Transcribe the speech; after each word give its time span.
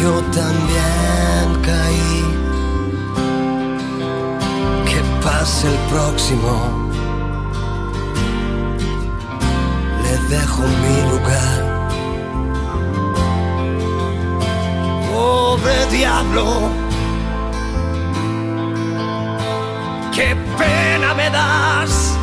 Yo 0.00 0.22
también 0.40 1.62
caí. 1.62 2.24
Que 4.88 5.00
pase 5.24 5.66
el 5.68 5.78
próximo, 5.92 6.52
le 10.02 10.36
dejo 10.36 10.62
mi 10.82 10.96
lugar. 11.10 11.58
Pobre 15.12 15.86
diablo 15.90 16.44
qué 20.14 20.36
pena 20.58 21.14
me 21.14 21.28
das 21.30 22.16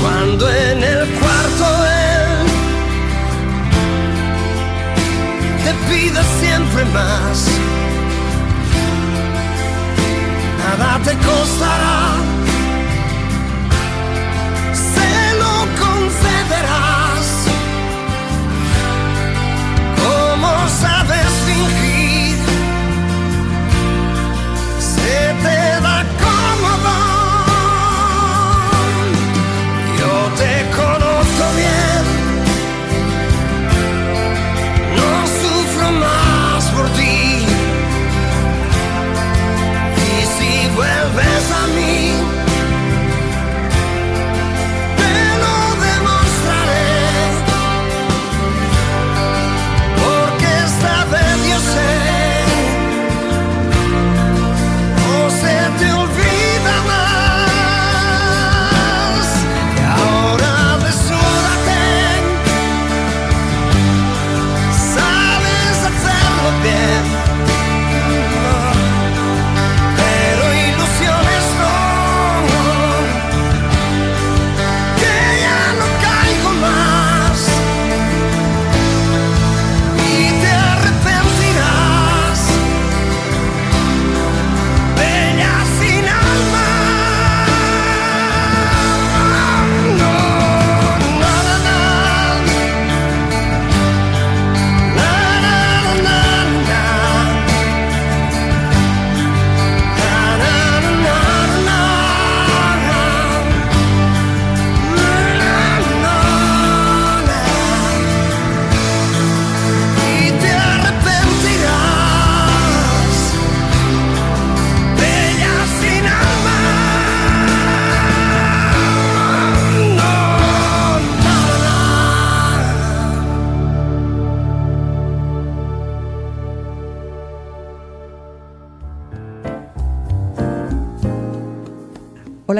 cuando 0.00 0.48
en 0.50 0.82
el 0.82 1.08
cuarto 1.18 1.84
él 1.86 2.03
pide 5.94 6.22
siempre 6.40 6.84
más. 6.86 7.38
Nada 10.58 10.98
te 11.04 11.14
costará, 11.28 11.98
se 14.92 15.12
lo 15.42 15.54
concederás. 15.82 17.26
¿Cómo 20.02 20.52
sabes 20.82 21.13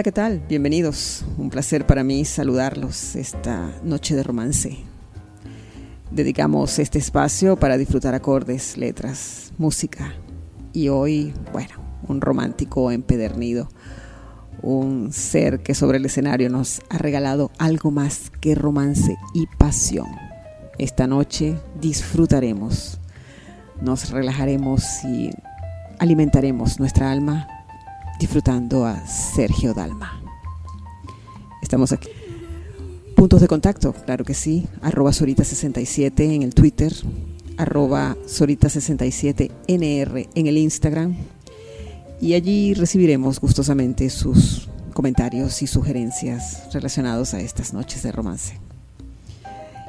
¿qué 0.04 0.12
tal? 0.12 0.42
Bienvenidos. 0.46 1.24
Un 1.38 1.48
placer 1.48 1.86
para 1.86 2.04
mí 2.04 2.26
saludarlos 2.26 3.16
esta 3.16 3.72
noche 3.82 4.14
de 4.14 4.22
romance. 4.22 4.76
Dedicamos 6.10 6.78
este 6.78 6.98
espacio 6.98 7.56
para 7.56 7.78
disfrutar 7.78 8.14
acordes, 8.14 8.76
letras, 8.76 9.54
música 9.56 10.12
y 10.74 10.90
hoy, 10.90 11.32
bueno, 11.54 11.76
un 12.06 12.20
romántico 12.20 12.90
empedernido, 12.90 13.70
un 14.60 15.10
ser 15.10 15.62
que 15.62 15.74
sobre 15.74 15.96
el 15.96 16.04
escenario 16.04 16.50
nos 16.50 16.82
ha 16.90 16.98
regalado 16.98 17.50
algo 17.56 17.90
más 17.90 18.30
que 18.42 18.54
romance 18.54 19.16
y 19.32 19.46
pasión. 19.56 20.08
Esta 20.76 21.06
noche 21.06 21.56
disfrutaremos, 21.80 23.00
nos 23.80 24.10
relajaremos 24.10 24.84
y 25.04 25.30
alimentaremos 25.98 26.78
nuestra 26.78 27.10
alma 27.10 27.48
disfrutando 28.24 28.86
a 28.86 29.06
Sergio 29.06 29.74
Dalma. 29.74 30.18
Estamos 31.60 31.92
aquí. 31.92 32.08
Puntos 33.14 33.42
de 33.42 33.48
contacto, 33.48 33.92
claro 33.92 34.24
que 34.24 34.32
sí, 34.32 34.66
arroba 34.80 35.10
Sorita67 35.10 36.34
en 36.34 36.42
el 36.42 36.54
Twitter, 36.54 36.90
arroba 37.58 38.16
Sorita67NR 38.26 40.28
en 40.34 40.46
el 40.46 40.56
Instagram 40.56 41.14
y 42.18 42.32
allí 42.32 42.72
recibiremos 42.72 43.40
gustosamente 43.40 44.08
sus 44.08 44.70
comentarios 44.94 45.60
y 45.60 45.66
sugerencias 45.66 46.72
relacionados 46.72 47.34
a 47.34 47.40
estas 47.40 47.74
noches 47.74 48.02
de 48.04 48.12
romance. 48.12 48.58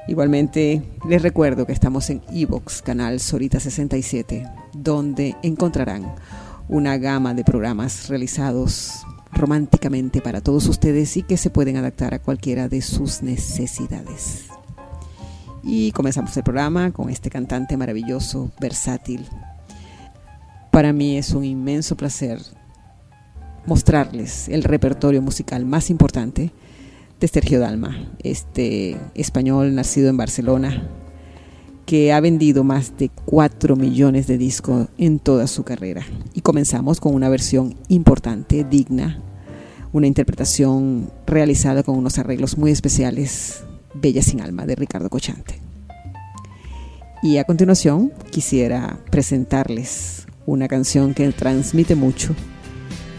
Igualmente, 0.10 0.84
les 1.08 1.22
recuerdo 1.22 1.66
que 1.66 1.72
estamos 1.72 2.10
en 2.10 2.22
Evox, 2.34 2.82
canal 2.82 3.22
Sorita 3.22 3.62
67, 3.62 4.46
donde 4.74 5.38
encontrarán 5.42 6.14
una 6.67 6.97
gama 6.97 7.33
de 7.33 7.44
programas 7.44 8.09
realizados 8.09 9.06
románticamente 9.31 10.21
para 10.21 10.41
todos 10.41 10.67
ustedes 10.67 11.17
y 11.17 11.23
que 11.23 11.38
se 11.38 11.50
pueden 11.50 11.77
adaptar 11.77 12.13
a 12.13 12.19
cualquiera 12.19 12.67
de 12.67 12.81
sus 12.81 13.21
necesidades. 13.21 14.45
Y 15.63 15.91
comenzamos 15.91 16.35
el 16.38 16.44
programa 16.44 16.91
con 16.91 17.09
este 17.09 17.29
cantante 17.29 17.75
maravilloso, 17.75 18.51
versátil. 18.59 19.27
Para 20.71 20.94
mí 20.94 21.17
es 21.17 21.31
un 21.31 21.44
inmenso 21.44 21.95
placer 21.97 22.39
mostrarles 23.65 24.47
el 24.50 24.63
repertorio 24.63 25.21
musical 25.21 25.65
más 25.65 25.89
importante 25.89 26.51
de 27.19 27.27
Sergio 27.27 27.59
Dalma, 27.59 28.12
este 28.19 28.97
español 29.15 29.73
nacido 29.73 30.09
en 30.09 30.17
Barcelona, 30.17 30.88
que 31.86 32.12
ha 32.12 32.20
vendido 32.20 32.64
más 32.64 32.98
de 32.98 33.10
4 33.26 33.76
millones 33.76 34.28
de 34.28 34.38
discos 34.38 34.88
en 34.98 35.20
toda 35.20 35.48
su 35.48 35.64
carrera. 35.64 36.04
Y 36.34 36.42
comenzamos 36.42 37.00
con 37.00 37.14
una 37.14 37.30
versión 37.30 37.76
importante, 37.88 38.64
digna, 38.64 39.22
una 39.94 40.08
interpretación 40.08 41.12
realizada 41.26 41.84
con 41.84 41.98
unos 41.98 42.18
arreglos 42.18 42.58
muy 42.58 42.72
especiales, 42.72 43.64
Bella 43.94 44.22
sin 44.22 44.42
alma, 44.42 44.66
de 44.66 44.76
Ricardo 44.76 45.10
Cochante. 45.10 45.62
Y 47.24 47.38
a 47.38 47.46
continuación 47.46 48.12
quisiera 48.30 49.00
presentarles 49.10 50.28
una 50.46 50.68
canción 50.68 51.14
que 51.14 51.32
transmite 51.32 51.96
mucho 51.96 52.36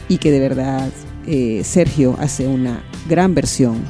y 0.09 0.19
que 0.19 0.31
de 0.31 0.41
verdad 0.41 0.91
eh, 1.27 1.63
Sergio 1.65 2.17
hace 2.21 2.47
una 2.47 2.85
gran 3.09 3.35
versión 3.35 3.83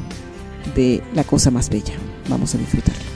de 0.74 1.02
La 1.14 1.24
cosa 1.24 1.50
más 1.50 1.68
bella. 1.68 1.94
Vamos 2.28 2.54
a 2.54 2.58
disfrutarla. 2.58 3.15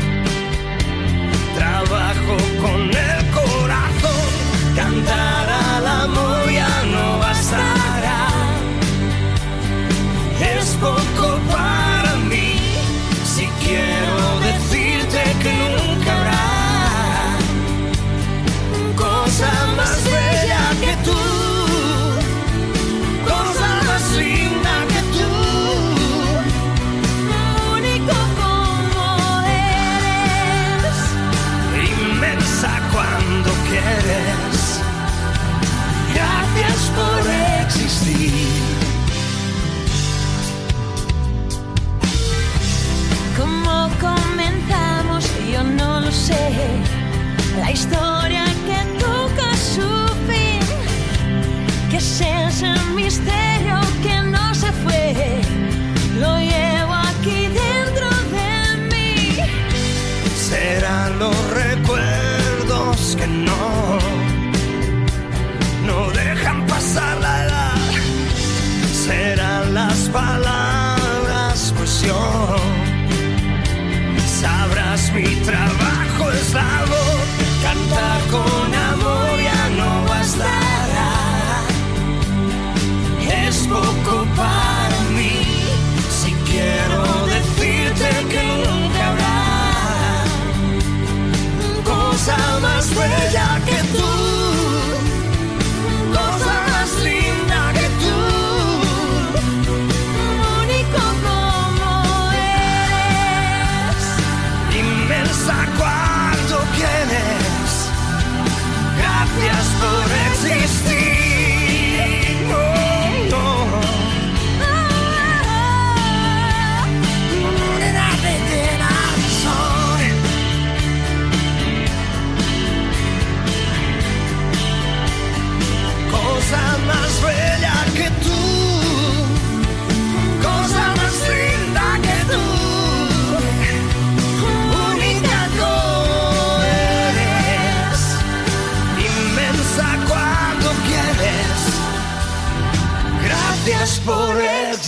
trabajo 1.83 2.37
con 2.61 2.81
el 2.89 3.31
corazón. 3.31 4.75
Cantar 4.75 5.49
al 5.49 5.87
amor 5.87 6.50
La 47.59 47.71
historia 47.71 48.45
que 48.67 48.79
toca 48.99 49.55
su 49.55 49.89
fin. 50.27 50.61
Que 51.89 51.97
es 51.97 52.21
ese 52.21 52.73
misterio 52.95 53.79
que 54.03 54.21
no 54.35 54.53
se 54.55 54.71
fue. 54.83 55.15
Lo 56.19 56.39
llevo 56.39 56.93
aquí 57.09 57.47
dentro 57.47 58.07
de 58.35 58.49
mí. 58.91 59.37
Serán 60.49 61.19
los 61.19 61.35
recuerdos 61.51 63.15
que 63.19 63.27
no, 63.27 63.99
no 65.87 66.09
dejan 66.11 66.65
pasar 66.67 67.19
la 67.19 67.43
edad. 67.45 67.77
Serán 69.05 69.73
las 69.73 69.97
palabras, 70.09 70.60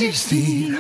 existir. 0.03 0.72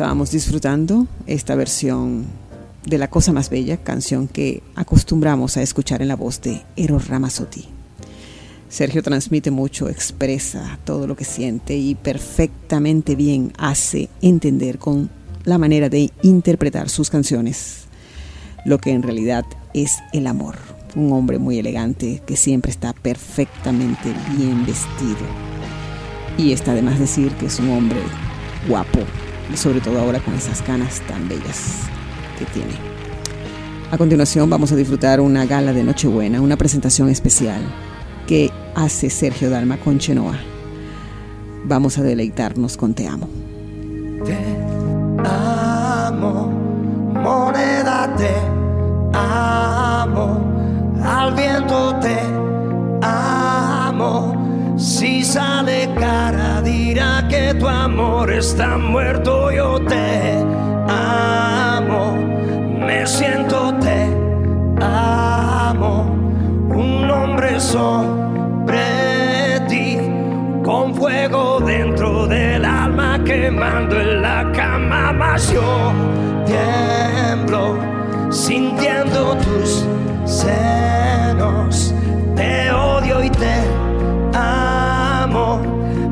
Estábamos 0.00 0.30
disfrutando 0.30 1.06
esta 1.26 1.54
versión 1.54 2.24
de 2.86 2.96
La 2.96 3.10
Cosa 3.10 3.34
Más 3.34 3.50
Bella, 3.50 3.76
canción 3.76 4.28
que 4.28 4.62
acostumbramos 4.74 5.58
a 5.58 5.62
escuchar 5.62 6.00
en 6.00 6.08
la 6.08 6.16
voz 6.16 6.40
de 6.40 6.62
Eros 6.74 7.08
Ramazzotti. 7.08 7.66
Sergio 8.70 9.02
transmite 9.02 9.50
mucho, 9.50 9.90
expresa 9.90 10.78
todo 10.84 11.06
lo 11.06 11.16
que 11.16 11.26
siente 11.26 11.76
y 11.76 11.96
perfectamente 11.96 13.14
bien 13.14 13.52
hace 13.58 14.08
entender 14.22 14.78
con 14.78 15.10
la 15.44 15.58
manera 15.58 15.90
de 15.90 16.10
interpretar 16.22 16.88
sus 16.88 17.10
canciones 17.10 17.84
lo 18.64 18.78
que 18.78 18.92
en 18.92 19.02
realidad 19.02 19.44
es 19.74 19.98
el 20.14 20.28
amor. 20.28 20.56
Un 20.94 21.12
hombre 21.12 21.38
muy 21.38 21.58
elegante 21.58 22.22
que 22.24 22.36
siempre 22.36 22.70
está 22.70 22.94
perfectamente 22.94 24.14
bien 24.34 24.64
vestido. 24.64 25.26
Y 26.38 26.52
está 26.52 26.72
de 26.72 26.80
más 26.80 26.98
decir 26.98 27.32
que 27.32 27.44
es 27.44 27.58
un 27.58 27.68
hombre 27.68 28.00
guapo, 28.66 29.00
y 29.52 29.56
sobre 29.56 29.80
todo 29.80 29.98
ahora 29.98 30.20
con 30.20 30.34
esas 30.34 30.62
canas 30.62 31.00
tan 31.06 31.28
bellas 31.28 31.82
que 32.38 32.44
tiene. 32.46 32.72
A 33.90 33.98
continuación 33.98 34.48
vamos 34.48 34.70
a 34.70 34.76
disfrutar 34.76 35.20
una 35.20 35.46
gala 35.46 35.72
de 35.72 35.82
Nochebuena, 35.82 36.40
una 36.40 36.56
presentación 36.56 37.08
especial 37.08 37.60
que 38.26 38.52
hace 38.74 39.10
Sergio 39.10 39.50
Dalma 39.50 39.78
con 39.78 39.98
Chenoa. 39.98 40.38
Vamos 41.64 41.98
a 41.98 42.02
deleitarnos 42.02 42.76
con 42.76 42.94
Te 42.94 43.08
amo. 43.08 43.28
Te 44.24 44.36
amo, 45.28 46.52
moneda 47.14 48.14
te 48.16 48.30
amo, 49.12 50.40
al 51.02 51.34
viento 51.34 51.96
te. 52.00 52.49
Si 54.80 55.22
sale 55.22 55.90
cara 55.94 56.62
dirá 56.62 57.28
que 57.28 57.52
tu 57.52 57.68
amor 57.68 58.32
está 58.32 58.78
muerto, 58.78 59.52
yo 59.52 59.78
te 59.84 60.38
amo, 60.88 62.16
me 62.86 63.06
siento 63.06 63.74
te 63.78 64.06
amo, 64.80 66.06
un 66.70 67.10
hombre 67.10 67.60
sobre 67.60 69.60
ti, 69.68 69.98
con 70.64 70.94
fuego 70.94 71.60
dentro 71.60 72.26
del 72.26 72.64
alma 72.64 73.22
quemando 73.22 74.00
en 74.00 74.22
la 74.22 74.50
cama, 74.52 75.12
más 75.12 75.52
yo 75.52 75.92
tiemblo 76.46 77.76
sintiendo 78.30 79.36
tus 79.36 79.84
senos, 80.24 81.94
te 82.34 82.72
odio 82.72 83.22
y 83.22 83.28
te 83.28 83.79
amo, 84.40 85.60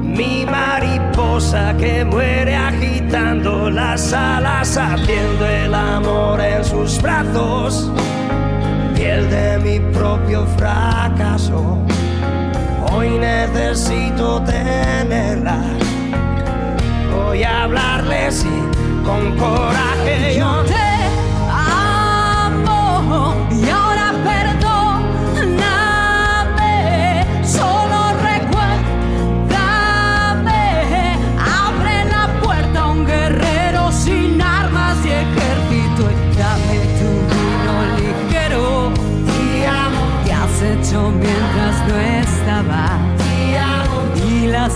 mi 0.01 0.45
mariposa 0.45 1.75
que 1.77 2.05
muere 2.05 2.55
agitando 2.55 3.71
las 3.71 4.13
alas, 4.13 4.77
haciendo 4.77 5.47
el 5.47 5.75
amor 5.75 6.41
en 6.41 6.65
sus 6.65 7.01
brazos, 7.01 7.91
piel 8.95 9.29
de 9.31 9.59
mi 9.59 9.81
propio 9.93 10.47
fracaso. 10.57 11.79
Hoy 12.93 13.11
necesito 13.11 14.43
tenerla, 14.43 15.61
voy 17.15 17.43
a 17.43 17.65
hablarle 17.65 18.31
sí, 18.31 18.63
con 19.05 19.37
coraje. 19.37 20.37
Yo 20.39 20.63
te 20.65 20.88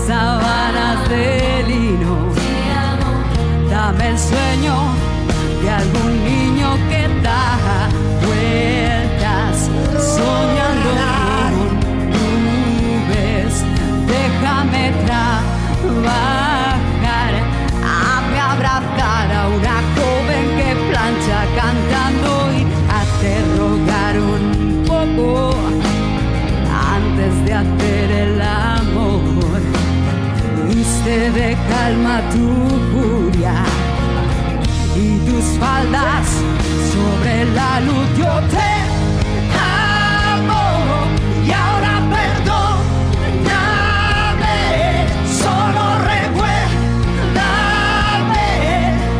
sábanas 0.07 1.09
de 1.09 1.63
lino. 1.67 2.33
Dame 3.69 4.09
el 4.09 4.19
sueño 4.19 4.92
tu 32.21 32.47
furia 32.91 33.55
y 34.95 35.17
tus 35.27 35.45
faldas 35.59 36.27
sobre 36.93 37.45
la 37.55 37.79
luz. 37.79 38.07
Yo 38.17 38.31
te 38.53 38.71
amo 40.29 40.63
y 41.47 41.51
ahora 41.51 41.93
perdóname. 42.15 42.87
Solo 45.41 45.83
recuérdame. 46.11 47.33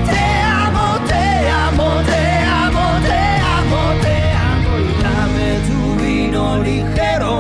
Te 0.09 0.25
amo, 0.62 0.88
te 1.09 1.23
amo, 1.65 1.88
te 2.12 2.23
amo, 2.55 2.85
te 3.07 3.21
amo, 3.57 3.81
te 4.05 4.17
amo. 4.50 4.71
y 4.79 4.88
dame 5.03 5.47
tu 5.67 5.79
vino 6.03 6.43
ligero 6.63 7.33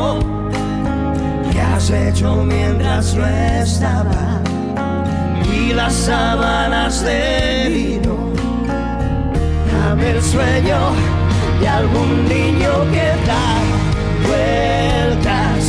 que 1.51 1.59
has 1.61 1.87
hecho 1.91 2.27
mientras 2.43 3.13
no 3.15 3.25
estaba 3.27 4.21
y 5.53 5.73
las 5.73 5.93
sábanas 5.93 7.03
de 7.03 7.69
lino. 7.69 8.15
Dame 9.71 10.11
el 10.11 10.21
sueño 10.21 10.79
de 11.59 11.67
algún 11.67 12.27
niño 12.27 12.71
que 12.91 13.07
da 13.29 13.47
vueltas 14.27 15.61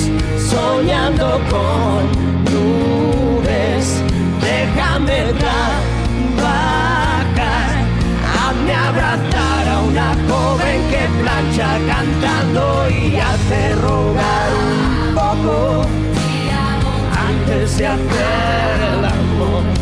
soñando 0.50 1.40
con 1.50 2.00
nubes. 2.52 4.02
Déjame 4.40 5.18
trabajar, 5.42 6.64
hazme 8.38 8.74
abrazar 8.74 9.68
a 9.68 9.80
una 9.90 10.10
joven 10.28 10.78
que 10.90 11.02
plancha 11.20 11.70
cantando 11.92 12.62
y 12.90 13.16
hace 13.16 13.74
rogar 13.76 14.48
un 14.66 15.14
poco 15.14 15.54
antes 17.28 17.78
de 17.78 17.86
hacer 17.86 18.76
el 18.98 19.04
amor. 19.04 19.73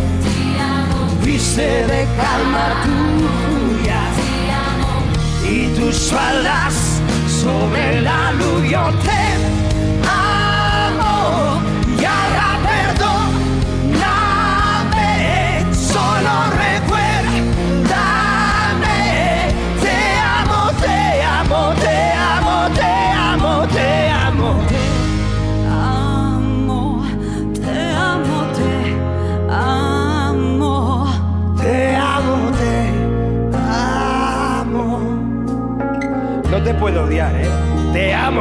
Viste 1.33 1.63
de 1.63 2.07
calma 2.19 2.67
tu 2.85 2.97
furia 3.41 4.03
y 5.51 5.67
tus 5.79 6.11
faldas 6.11 7.01
sobre 7.43 8.03
la 8.03 8.33
luz. 8.33 8.53
Te 9.03 9.22
puedo 36.83 37.05
odiar, 37.05 37.33
¿eh? 37.37 37.49
Te 37.93 38.13
amo. 38.13 38.41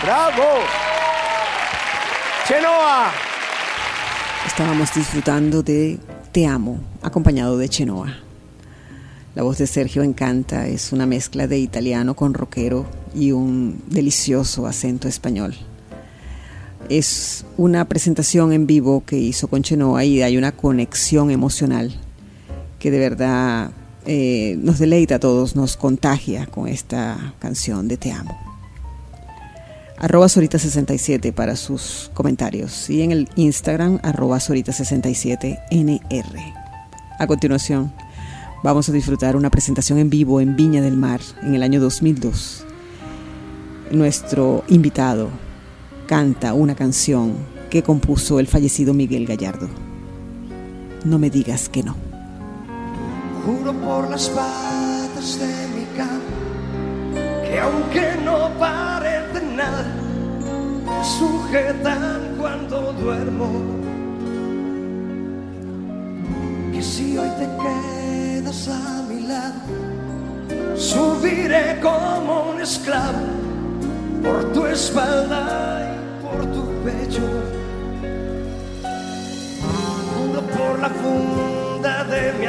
¡Bravo! 0.00 0.44
¡Chenoa! 2.46 3.10
Estábamos 4.46 4.94
disfrutando 4.94 5.64
de 5.64 5.98
Te 6.30 6.46
amo, 6.46 6.78
acompañado 7.02 7.58
de 7.58 7.68
Chenoa. 7.68 8.14
La 9.34 9.42
voz 9.42 9.58
de 9.58 9.66
Sergio 9.66 10.04
encanta, 10.04 10.68
es 10.68 10.92
una 10.92 11.04
mezcla 11.04 11.48
de 11.48 11.58
italiano 11.58 12.14
con 12.14 12.32
rockero 12.32 12.86
y 13.12 13.32
un 13.32 13.82
delicioso 13.88 14.68
acento 14.68 15.08
español. 15.08 15.56
Es 16.88 17.44
una 17.56 17.86
presentación 17.86 18.52
en 18.52 18.66
vivo 18.66 19.02
que 19.04 19.18
hizo 19.18 19.48
con 19.48 19.62
Chenoa 19.62 20.04
y 20.04 20.22
hay 20.22 20.36
una 20.36 20.52
conexión 20.52 21.30
emocional 21.30 21.92
que 22.78 22.90
de 22.90 22.98
verdad 22.98 23.70
eh, 24.06 24.56
nos 24.60 24.78
deleita 24.78 25.16
a 25.16 25.18
todos, 25.18 25.56
nos 25.56 25.76
contagia 25.76 26.46
con 26.46 26.68
esta 26.68 27.34
canción 27.40 27.88
de 27.88 27.96
Te 27.96 28.12
amo. 28.12 28.38
arroba 29.98 30.26
Sorita67 30.26 31.32
para 31.32 31.56
sus 31.56 32.12
comentarios 32.14 32.88
y 32.88 33.02
en 33.02 33.10
el 33.10 33.28
Instagram 33.34 33.98
arroba 34.04 34.38
Sorita67NR. 34.38 36.54
A 37.18 37.26
continuación, 37.26 37.92
vamos 38.62 38.88
a 38.88 38.92
disfrutar 38.92 39.34
una 39.34 39.50
presentación 39.50 39.98
en 39.98 40.08
vivo 40.08 40.40
en 40.40 40.54
Viña 40.54 40.82
del 40.82 40.96
Mar 40.96 41.20
en 41.42 41.56
el 41.56 41.64
año 41.64 41.80
2002. 41.80 42.64
Nuestro 43.90 44.62
invitado 44.68 45.30
canta 46.06 46.54
una 46.54 46.74
canción 46.76 47.34
que 47.68 47.82
compuso 47.82 48.38
el 48.38 48.46
fallecido 48.46 48.94
Miguel 48.94 49.26
Gallardo. 49.26 49.68
No 51.04 51.18
me 51.18 51.30
digas 51.30 51.68
que 51.68 51.82
no. 51.82 51.96
Juro 53.44 53.72
por 53.72 54.08
las 54.08 54.28
patas 54.28 55.38
de 55.38 55.68
mi 55.76 55.84
cama 55.96 56.20
que 57.44 57.58
aunque 57.58 58.16
no 58.24 58.50
parece 58.58 59.44
nada, 59.54 59.84
me 60.84 61.04
sujetan 61.04 62.36
cuando 62.38 62.92
duermo. 62.92 63.50
Que 66.72 66.82
si 66.82 67.18
hoy 67.18 67.30
te 67.38 67.48
quedas 67.62 68.68
a 68.68 69.02
mi 69.08 69.22
lado, 69.26 69.60
subiré 70.76 71.80
como 71.80 72.50
un 72.50 72.60
esclavo 72.60 73.46
por 74.26 74.52
tu 74.52 74.66
espalda 74.66 75.88
y 75.92 76.24
por 76.24 76.40
tu 76.54 76.62
pecho. 76.84 77.26
Juro 80.14 80.40
por 80.56 80.78
la 80.80 80.90
funda 81.00 82.04
de 82.04 82.32
mi 82.38 82.46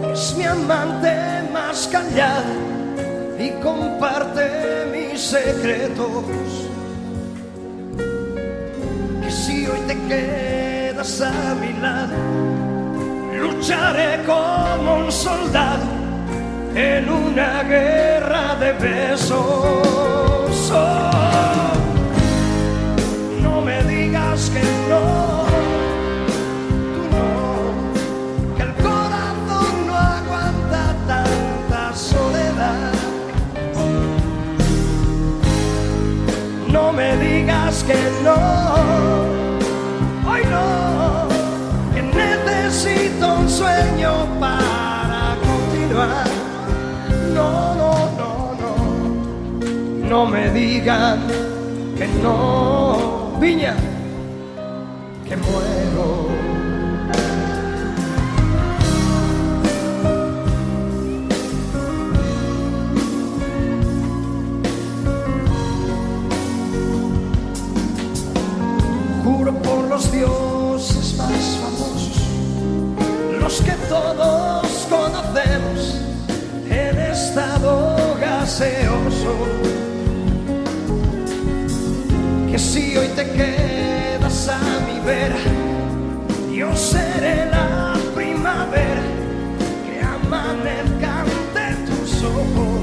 que 0.00 0.12
es 0.12 0.34
mi 0.36 0.44
amante 0.44 1.12
más 1.52 1.88
callada 1.88 2.54
y 3.38 3.50
comparte 3.62 4.44
mis 4.92 5.20
secretos. 5.20 6.24
Que 9.22 9.30
si 9.30 9.66
hoy 9.66 9.80
te 9.88 9.96
quedas 10.10 11.20
a 11.20 11.54
mi 11.60 11.72
lado, 11.80 12.16
lucharé 13.40 14.22
como 14.24 14.98
un 14.98 15.10
soldado 15.10 16.05
en 16.76 17.08
una 17.08 17.62
guerra 17.62 18.54
de 18.56 18.72
besos. 18.74 19.96
Oh, 20.72 21.72
no 23.40 23.62
me 23.62 23.82
digas 23.84 24.50
que 24.50 24.62
no. 24.90 25.46
que 28.56 28.62
el 28.62 28.74
corazón 28.74 29.86
no 29.86 29.94
aguanta 29.94 30.94
tanta 31.06 31.94
soledad. 31.94 32.92
No 36.68 36.92
me 36.92 37.16
digas 37.16 37.82
que 37.84 37.96
no, 38.22 38.36
hoy 40.30 40.42
no, 40.50 41.28
que 41.94 42.02
necesito 42.02 43.34
un 43.34 43.48
sueño 43.48 44.26
para 44.38 45.36
continuar. 45.40 46.25
No, 50.16 50.24
me 50.24 50.50
digan 50.50 51.18
que 51.98 52.08
no, 52.22 53.36
viña, 53.38 53.74
que 55.28 55.36
muero. 55.36 56.25
Quedas 83.34 84.48
a 84.48 84.58
mi 84.86 85.00
vera, 85.00 85.36
yo 86.52 86.74
seré 86.76 87.46
la 87.50 87.94
primavera 88.14 89.02
que 89.84 90.00
amanezca 90.02 91.20
ante 91.20 91.66
tus 91.86 92.22
ojos. 92.22 92.80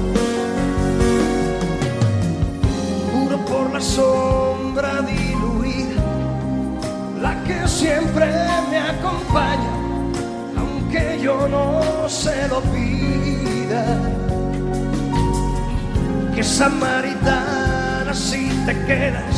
Juro 3.12 3.36
por 3.44 3.72
la 3.72 3.80
sombra 3.80 5.02
diluida, 5.02 6.02
la 7.20 7.42
que 7.44 7.68
siempre 7.68 8.26
me 8.70 8.78
acompaña, 8.78 9.72
aunque 10.56 11.20
yo 11.22 11.48
no 11.48 12.08
se 12.08 12.48
lo 12.48 12.60
pida. 12.72 13.84
Que 16.34 16.42
samaritana 16.42 18.12
si 18.12 18.48
te 18.66 18.74
quedas, 18.86 19.33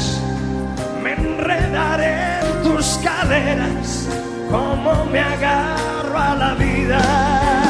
enredaré 1.18 2.40
en 2.40 2.62
tus 2.62 2.98
caderas, 2.98 4.08
como 4.50 5.04
me 5.06 5.20
agarro 5.20 6.18
a 6.18 6.34
la 6.34 6.54
vida. 6.54 7.65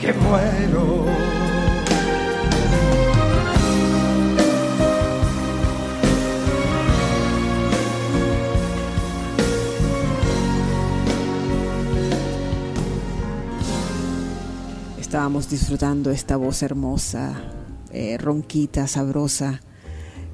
Que 0.00 0.12
muero. 0.12 1.06
Estábamos 14.98 15.50
disfrutando 15.50 16.10
esta 16.10 16.36
voz 16.36 16.62
hermosa, 16.62 17.34
eh, 17.92 18.16
ronquita, 18.18 18.86
sabrosa, 18.86 19.60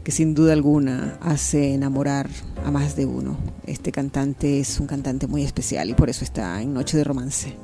que 0.04 0.12
sin 0.12 0.34
duda 0.34 0.52
alguna 0.52 1.18
hace 1.20 1.74
enamorar 1.74 2.28
a 2.66 2.72
más 2.72 2.96
de 2.96 3.06
uno. 3.06 3.36
Este 3.64 3.92
cantante 3.92 4.58
es 4.58 4.80
un 4.80 4.88
cantante 4.88 5.28
muy 5.28 5.44
especial 5.44 5.88
y 5.88 5.94
por 5.94 6.10
eso 6.10 6.24
está 6.24 6.60
en 6.60 6.74
Noche 6.74 6.96
de 6.96 7.04
Romance. 7.04 7.54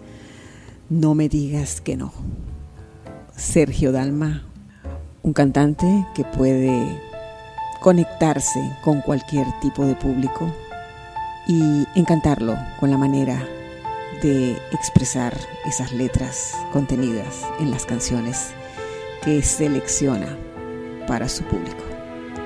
No 0.88 1.16
me 1.16 1.28
digas 1.28 1.80
que 1.80 1.96
no. 1.96 2.12
Sergio 3.36 3.90
Dalma, 3.90 4.44
un 5.24 5.32
cantante 5.32 6.06
que 6.14 6.24
puede 6.24 7.00
conectarse 7.80 8.60
con 8.84 9.00
cualquier 9.00 9.46
tipo 9.60 9.84
de 9.84 9.96
público 9.96 10.54
y 11.48 11.84
encantarlo 11.96 12.56
con 12.78 12.92
la 12.92 12.96
manera 12.96 13.44
de 14.22 14.52
expresar 14.70 15.36
esas 15.66 15.92
letras 15.92 16.54
contenidas 16.72 17.44
en 17.58 17.72
las 17.72 17.86
canciones 17.86 18.50
que 19.24 19.42
selecciona 19.42 20.38
para 21.08 21.28
su 21.28 21.42
público. 21.42 21.91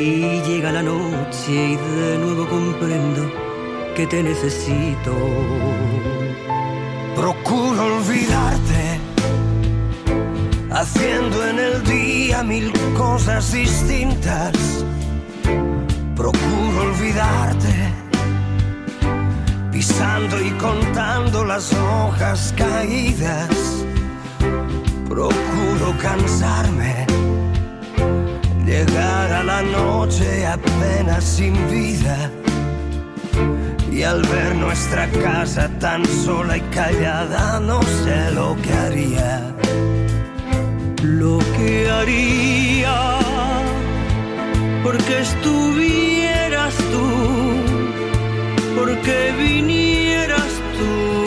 Y 0.00 0.40
llega 0.42 0.70
la 0.70 0.82
noche 0.82 1.52
y 1.52 1.76
de 1.76 2.18
nuevo 2.18 2.48
comprendo 2.48 3.30
que 3.96 4.06
te 4.06 4.22
necesito. 4.22 5.12
Procuro 7.16 7.96
olvidarte, 7.96 9.00
haciendo 10.70 11.44
en 11.48 11.58
el 11.58 11.82
día 11.82 12.44
mil 12.44 12.72
cosas 12.96 13.50
distintas. 13.50 14.52
Procuro 16.14 16.92
olvidarte, 16.92 17.74
pisando 19.72 20.40
y 20.40 20.50
contando 20.52 21.44
las 21.44 21.72
hojas 21.72 22.54
caídas. 22.56 23.48
Procuro 25.08 25.92
cansarme, 26.00 27.04
llegar 28.68 29.32
a 29.32 29.42
la 29.42 29.62
noche 29.62 30.46
apenas 30.46 31.24
sin 31.24 31.54
vida. 31.70 32.30
Y 33.90 34.02
al 34.02 34.22
ver 34.22 34.54
nuestra 34.54 35.08
casa 35.24 35.68
tan 35.80 36.04
sola 36.06 36.56
y 36.56 36.60
callada, 36.78 37.58
no 37.58 37.82
sé 37.82 38.30
lo 38.32 38.56
que 38.62 38.72
haría 38.72 39.54
lo 41.02 41.38
que 41.56 41.90
haría 41.90 43.18
porque 44.82 45.20
estuvieras 45.20 46.74
tú, 46.92 47.06
porque 48.76 49.32
vinieras 49.38 50.50
tú 50.76 51.17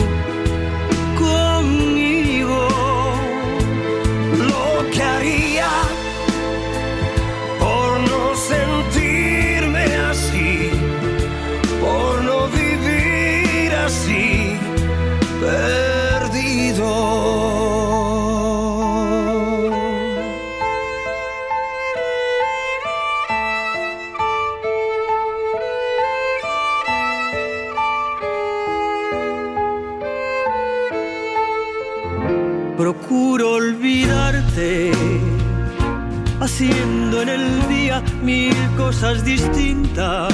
cosas 38.76 39.24
distintas. 39.24 40.32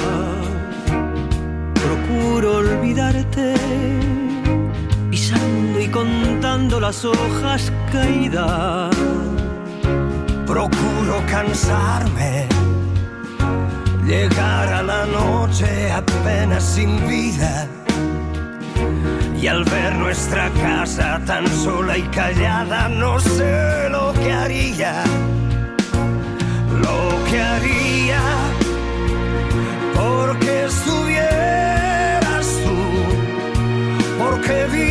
Procuro 1.73 2.57
olvidarte, 2.57 3.53
pisando 5.09 5.79
y 5.79 5.87
contando 5.87 6.79
las 6.79 7.05
hojas 7.05 7.71
caídas. 7.91 8.95
Procuro 10.45 11.21
cansarme, 11.29 12.47
llegar 14.05 14.73
a 14.73 14.81
la 14.83 15.05
noche 15.05 15.91
apenas 15.91 16.63
sin 16.63 17.07
vida. 17.07 17.67
Y 19.41 19.47
al 19.47 19.63
ver 19.63 19.95
nuestra 19.95 20.49
casa 20.49 21.21
tan 21.25 21.47
sola 21.47 21.97
y 21.97 22.01
callada, 22.03 22.89
no 22.89 23.19
sé 23.19 23.89
lo 23.89 24.11
que 24.13 24.33
haría. 24.33 25.03
Lo 26.71 27.23
que 27.29 27.39
haría 27.39 28.21
porque 29.95 30.65
estuvieras 30.65 32.47
tú, 32.65 32.79
porque 34.23 34.65
vinieras 34.71 34.88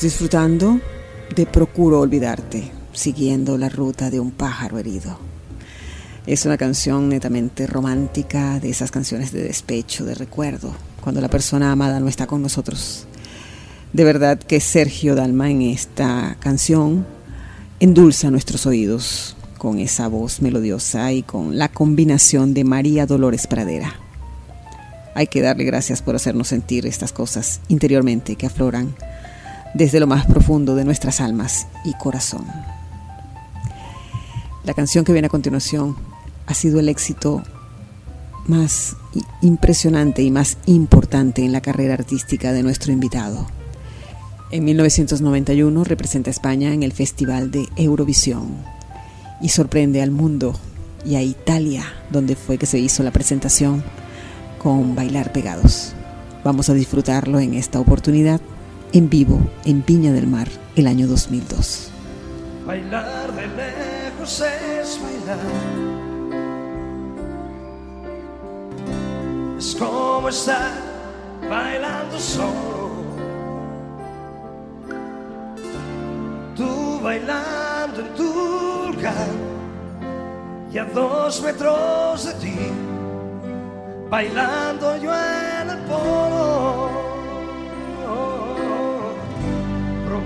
Disfrutando 0.00 0.80
de 1.36 1.44
Procuro 1.44 2.00
Olvidarte, 2.00 2.72
siguiendo 2.92 3.58
la 3.58 3.68
ruta 3.68 4.10
de 4.10 4.20
un 4.20 4.30
pájaro 4.30 4.78
herido. 4.78 5.18
Es 6.26 6.46
una 6.46 6.56
canción 6.56 7.08
netamente 7.08 7.66
romántica, 7.66 8.58
de 8.58 8.70
esas 8.70 8.90
canciones 8.90 9.32
de 9.32 9.42
despecho, 9.42 10.04
de 10.04 10.14
recuerdo, 10.14 10.74
cuando 11.00 11.20
la 11.20 11.28
persona 11.28 11.70
amada 11.70 12.00
no 12.00 12.08
está 12.08 12.26
con 12.26 12.42
nosotros. 12.42 13.06
De 13.92 14.04
verdad 14.04 14.38
que 14.38 14.60
Sergio 14.60 15.14
Dalma 15.14 15.50
en 15.50 15.62
esta 15.62 16.36
canción 16.40 17.06
endulza 17.78 18.30
nuestros 18.30 18.66
oídos 18.66 19.36
con 19.58 19.78
esa 19.78 20.08
voz 20.08 20.42
melodiosa 20.42 21.12
y 21.12 21.22
con 21.22 21.58
la 21.58 21.68
combinación 21.68 22.54
de 22.54 22.64
María 22.64 23.06
Dolores 23.06 23.46
Pradera. 23.46 23.94
Hay 25.14 25.26
que 25.26 25.42
darle 25.42 25.64
gracias 25.64 26.02
por 26.02 26.16
hacernos 26.16 26.48
sentir 26.48 26.86
estas 26.86 27.12
cosas 27.12 27.60
interiormente 27.68 28.34
que 28.36 28.46
afloran 28.46 28.94
desde 29.74 30.00
lo 30.00 30.06
más 30.06 30.26
profundo 30.26 30.74
de 30.74 30.84
nuestras 30.84 31.20
almas 31.20 31.66
y 31.84 31.94
corazón. 31.94 32.44
La 34.64 34.74
canción 34.74 35.04
que 35.04 35.12
viene 35.12 35.26
a 35.26 35.30
continuación 35.30 35.96
ha 36.46 36.54
sido 36.54 36.78
el 36.80 36.88
éxito 36.88 37.42
más 38.46 38.96
impresionante 39.40 40.22
y 40.22 40.30
más 40.30 40.58
importante 40.66 41.44
en 41.44 41.52
la 41.52 41.60
carrera 41.60 41.94
artística 41.94 42.52
de 42.52 42.62
nuestro 42.62 42.92
invitado. 42.92 43.46
En 44.50 44.64
1991 44.64 45.84
representa 45.84 46.30
a 46.30 46.32
España 46.32 46.74
en 46.74 46.82
el 46.82 46.92
Festival 46.92 47.50
de 47.50 47.66
Eurovisión 47.76 48.56
y 49.40 49.48
sorprende 49.48 50.02
al 50.02 50.10
mundo 50.10 50.54
y 51.04 51.16
a 51.16 51.22
Italia, 51.22 51.84
donde 52.10 52.36
fue 52.36 52.58
que 52.58 52.66
se 52.66 52.78
hizo 52.78 53.02
la 53.02 53.10
presentación 53.10 53.82
con 54.58 54.94
Bailar 54.94 55.32
Pegados. 55.32 55.94
Vamos 56.44 56.68
a 56.68 56.74
disfrutarlo 56.74 57.40
en 57.40 57.54
esta 57.54 57.80
oportunidad 57.80 58.40
en 58.92 59.08
vivo 59.08 59.40
en 59.64 59.84
Viña 59.84 60.12
del 60.12 60.26
Mar 60.26 60.48
el 60.76 60.86
año 60.86 61.06
2002. 61.06 61.90
Bailar 62.66 63.32
de 63.32 63.46
lejos 63.48 64.40
es 64.40 65.00
bailar. 65.02 65.38
Es 69.58 69.76
como 69.76 70.28
estar 70.28 70.72
bailando 71.48 72.18
solo. 72.18 72.92
Tú 76.56 77.00
bailando 77.02 78.00
en 78.00 78.14
tu 78.14 78.92
lugar 78.92 79.28
y 80.72 80.78
a 80.78 80.84
dos 80.84 81.42
metros 81.42 82.24
de 82.26 82.32
ti, 82.34 82.56
bailando 84.10 84.96
yo 84.98 85.12
en 85.12 85.70
el 85.70 85.78
polo. 85.78 87.12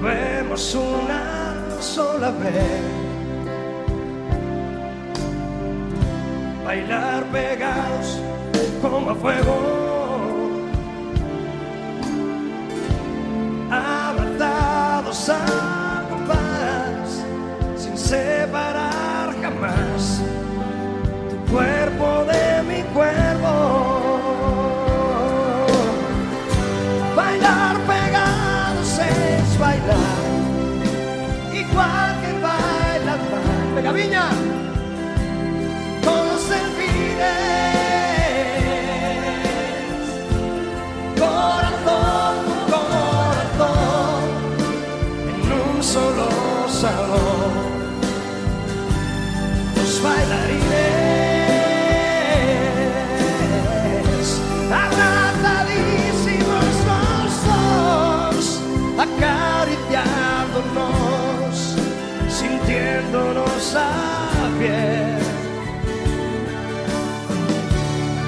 Probemos 0.06 0.74
una 0.76 1.64
sola 1.80 2.30
vez. 2.30 2.80
Bailar 6.64 7.24
pegados 7.32 8.20
como 8.80 9.10
a 9.10 9.14
fuego. 9.16 9.56
Abrazados 13.68 15.28
a 15.28 16.06
compás, 16.08 17.24
sin 17.76 17.98
separar 17.98 19.34
jamás 19.42 20.22
tu 21.30 21.52
cuerpo 21.52 22.24
de 22.30 22.45
bailar, 33.96 34.30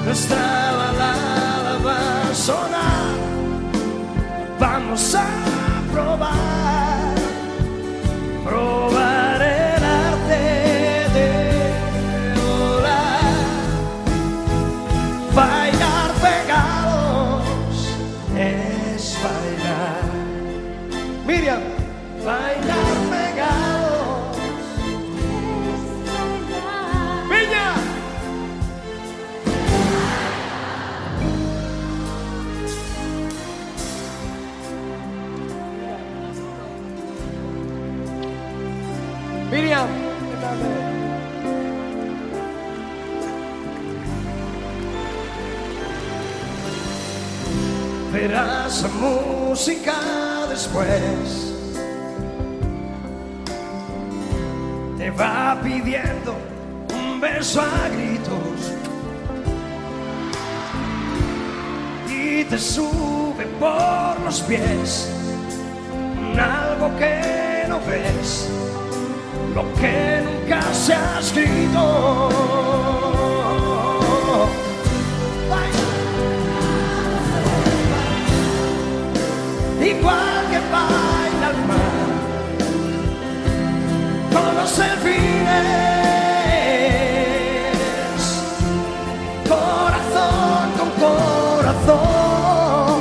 Nuestra 0.09 0.71
balada 0.75 1.77
va 1.85 2.31
a 2.31 2.33
sonar, 2.33 3.13
vamos 4.59 5.13
a 5.13 5.38
Música 48.87 49.93
después. 50.49 51.53
Te 54.97 55.11
va 55.11 55.59
pidiendo 55.61 56.35
un 56.93 57.19
beso 57.19 57.61
a 57.61 57.89
gritos. 57.89 58.73
Y 62.09 62.45
te 62.45 62.57
sube 62.57 63.45
por 63.59 64.19
los 64.23 64.39
pies. 64.41 65.09
Algo 66.37 66.97
que 66.97 67.65
no 67.67 67.79
ves 67.85 68.49
lo 69.53 69.73
que 69.73 70.21
nunca 70.23 70.61
se 70.73 70.93
ha 70.93 71.19
escrito. 71.19 72.98
Corazón 89.47 90.71
con 90.77 90.89
corazón, 91.05 92.97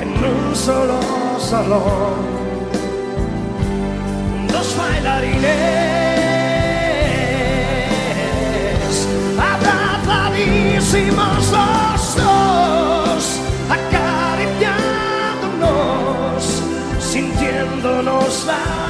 en 0.00 0.08
un 0.24 0.56
solo 0.56 0.98
salón. 1.38 2.14
Dos 4.48 4.68
bailarines, 4.76 5.46
abrazadísimos 9.38 11.52
los 11.52 12.16
dos, 12.16 13.40
acariciándonos, 13.70 16.62
sintiéndonos 17.00 18.44
la 18.46 18.81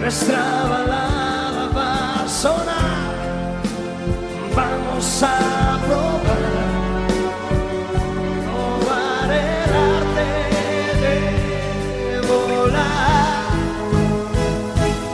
Nuestra 0.00 0.64
balada 0.66 1.68
va 1.76 2.24
a 2.24 2.28
sonar, 2.28 3.12
vamos 4.56 5.22
a 5.22 5.78
probar. 5.86 6.40
Probar 8.46 9.30
el 9.30 9.70
arte 9.92 10.30
de 11.02 11.16
volar, 12.26 13.50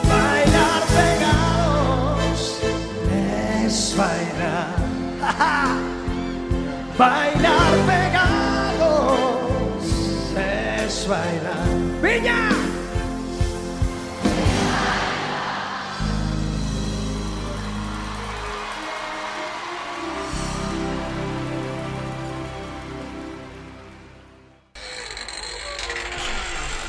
bailar 0.09 0.83
pegados 0.97 2.41
es 3.67 3.95
bailar, 3.99 4.77
bailar 6.99 7.56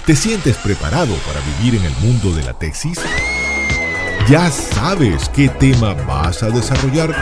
¿Te 0.07 0.15
sientes 0.15 0.55
preparado 0.55 1.13
para 1.27 1.41
vivir 1.41 1.77
en 1.77 1.85
el 1.85 1.93
mundo 1.97 2.31
de 2.33 2.41
la 2.41 2.53
tesis? 2.53 2.97
¿Ya 4.29 4.49
sabes 4.49 5.27
qué 5.27 5.49
tema 5.49 5.95
vas 5.95 6.43
a 6.43 6.49
desarrollar? 6.49 7.13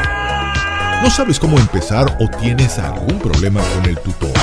¿No 1.01 1.09
sabes 1.09 1.39
cómo 1.39 1.57
empezar 1.57 2.15
o 2.19 2.27
tienes 2.39 2.77
algún 2.77 3.17
problema 3.17 3.59
con 3.73 3.85
el 3.85 3.97
tutor? 3.97 4.33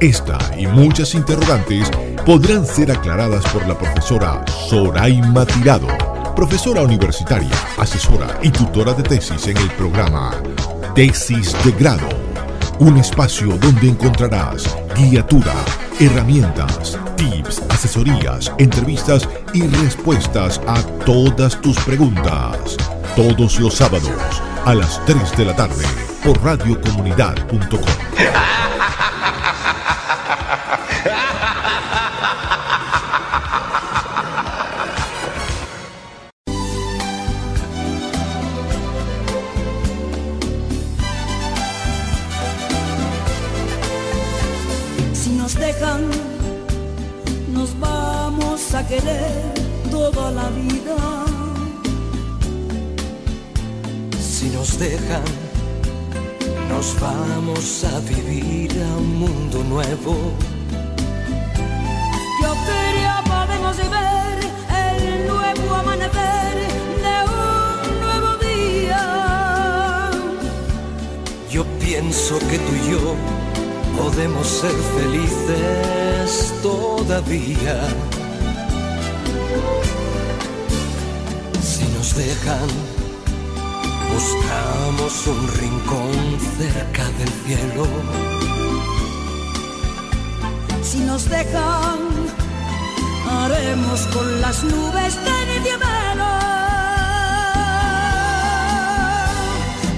Esta 0.00 0.36
y 0.58 0.66
muchas 0.66 1.14
interrogantes 1.14 1.90
podrán 2.26 2.66
ser 2.66 2.92
aclaradas 2.92 3.42
por 3.46 3.66
la 3.66 3.78
profesora 3.78 4.44
Soraima 4.68 5.46
Tirado, 5.46 5.88
profesora 6.36 6.82
universitaria, 6.82 7.56
asesora 7.78 8.38
y 8.42 8.50
tutora 8.50 8.92
de 8.92 9.02
tesis 9.02 9.46
en 9.46 9.56
el 9.56 9.70
programa 9.70 10.34
Tesis 10.94 11.56
de 11.64 11.72
Grado, 11.72 12.06
un 12.80 12.96
espacio 12.98 13.56
donde 13.58 13.88
encontrarás 13.88 14.76
guiatura, 14.94 15.54
herramientas, 15.98 16.98
tips, 17.16 17.62
asesorías, 17.70 18.52
entrevistas 18.58 19.28
y 19.52 19.66
respuestas 19.66 20.60
a 20.66 20.80
todas 21.04 21.60
tus 21.60 21.78
preguntas. 21.80 22.76
Todos 23.16 23.58
los 23.58 23.74
sábados 23.74 24.42
a 24.64 24.74
las 24.74 25.04
3 25.06 25.36
de 25.36 25.44
la 25.44 25.56
tarde 25.56 25.84
por 26.24 26.42
radiocomunidad.com. 26.42 27.80
querer 48.88 49.52
toda 49.90 50.30
la 50.30 50.48
vida. 50.50 50.96
Si 54.18 54.46
nos 54.48 54.78
dejan, 54.78 55.24
nos 56.70 56.98
vamos 56.98 57.84
a 57.84 58.00
vivir 58.00 58.72
a 58.82 58.96
un 58.96 59.18
mundo 59.18 59.62
nuevo. 59.64 60.14
Yo 62.42 62.50
quería 62.68 63.22
podemos 63.26 63.76
ver 63.76 64.38
el 64.84 65.26
nuevo 65.26 65.74
amanecer 65.74 66.54
de 67.04 67.16
un 67.44 68.00
nuevo 68.00 68.30
día. 68.36 70.10
Yo 71.50 71.64
pienso 71.78 72.38
que 72.38 72.58
tú 72.58 72.72
y 72.82 72.90
yo 72.92 73.14
podemos 73.98 74.46
ser 74.46 74.76
felices 74.96 76.54
todavía. 76.62 77.76
Dejan, 82.18 82.68
buscamos 84.12 85.26
un 85.28 85.48
rincón 85.60 86.12
cerca 86.58 87.04
del 87.18 87.30
cielo. 87.44 87.86
Si 90.82 90.98
nos 90.98 91.28
dejan, 91.28 91.98
haremos 93.30 94.00
con 94.14 94.40
las 94.40 94.64
nubes 94.64 95.14
de 95.26 95.60
diamelo. 95.66 96.32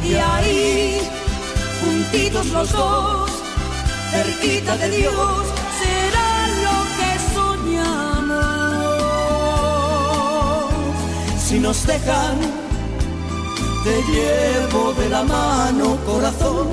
Y 0.04 0.14
ahí, 0.14 1.00
juntitos 1.80 2.46
los 2.48 2.70
dos, 2.70 3.30
cerquita 4.10 4.76
de 4.76 4.90
Dios, 4.90 5.49
si 11.50 11.58
nos 11.58 11.84
dejan, 11.84 12.38
te 13.82 13.96
llevo 14.12 14.92
de 14.92 15.08
la 15.08 15.24
mano 15.24 15.96
corazón 16.06 16.68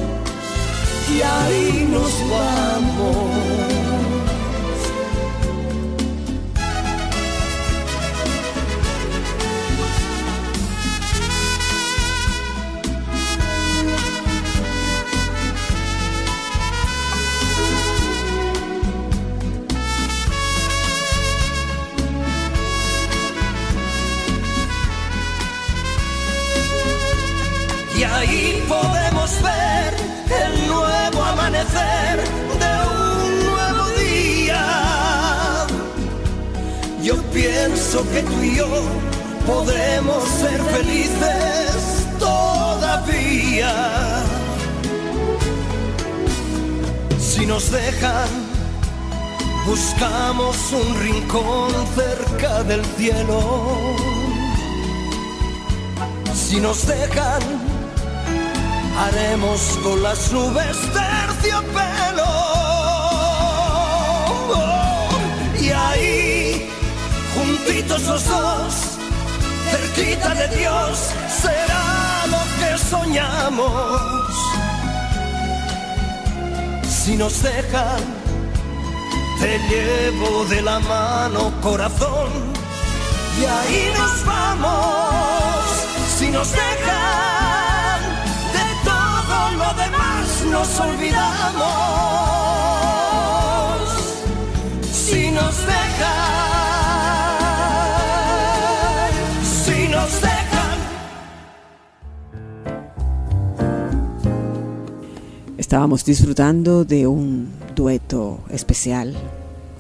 y 1.12 1.20
ahí 1.20 1.90
nos 1.92 2.14
vamos. 2.30 3.67
Pienso 37.88 38.10
que 38.12 38.22
tú 38.22 38.44
y 38.44 38.56
yo 38.56 38.68
podremos 39.46 40.24
ser 40.28 40.62
felices 40.62 42.08
todavía. 42.20 43.74
Si 47.20 47.46
nos 47.46 47.72
dejan, 47.72 48.30
buscamos 49.66 50.58
un 50.74 51.00
rincón 51.02 51.72
cerca 51.96 52.64
del 52.64 52.84
cielo. 52.98 53.40
Si 56.34 56.60
nos 56.60 56.86
dejan, 56.88 57.42
haremos 58.98 59.62
con 59.84 60.04
las 60.04 60.32
nubes 60.34 60.78
terciopelo. 60.94 61.97
Juntitos 67.68 68.04
los 68.04 68.26
dos, 68.28 68.74
cerquita 69.72 70.34
de 70.34 70.48
Dios, 70.58 71.12
será 71.42 72.26
lo 72.28 72.42
que 72.60 72.78
soñamos. 72.78 74.02
Si 76.88 77.16
nos 77.16 77.42
dejan, 77.42 78.00
te 79.40 79.60
llevo 79.70 80.46
de 80.46 80.62
la 80.62 80.80
mano, 80.80 81.52
corazón, 81.62 82.30
y 83.40 83.46
ahí 83.46 83.94
nos 83.98 84.26
vamos. 84.26 85.66
Si 86.18 86.30
nos 86.30 86.52
dejan, 86.52 87.18
nos 90.52 90.80
olvidamos 90.80 92.08
si 94.92 95.32
nos 95.32 95.56
dejan, 95.66 96.47
Estábamos 105.68 106.06
disfrutando 106.06 106.86
de 106.86 107.08
un 107.08 107.50
dueto 107.76 108.40
especial, 108.50 109.18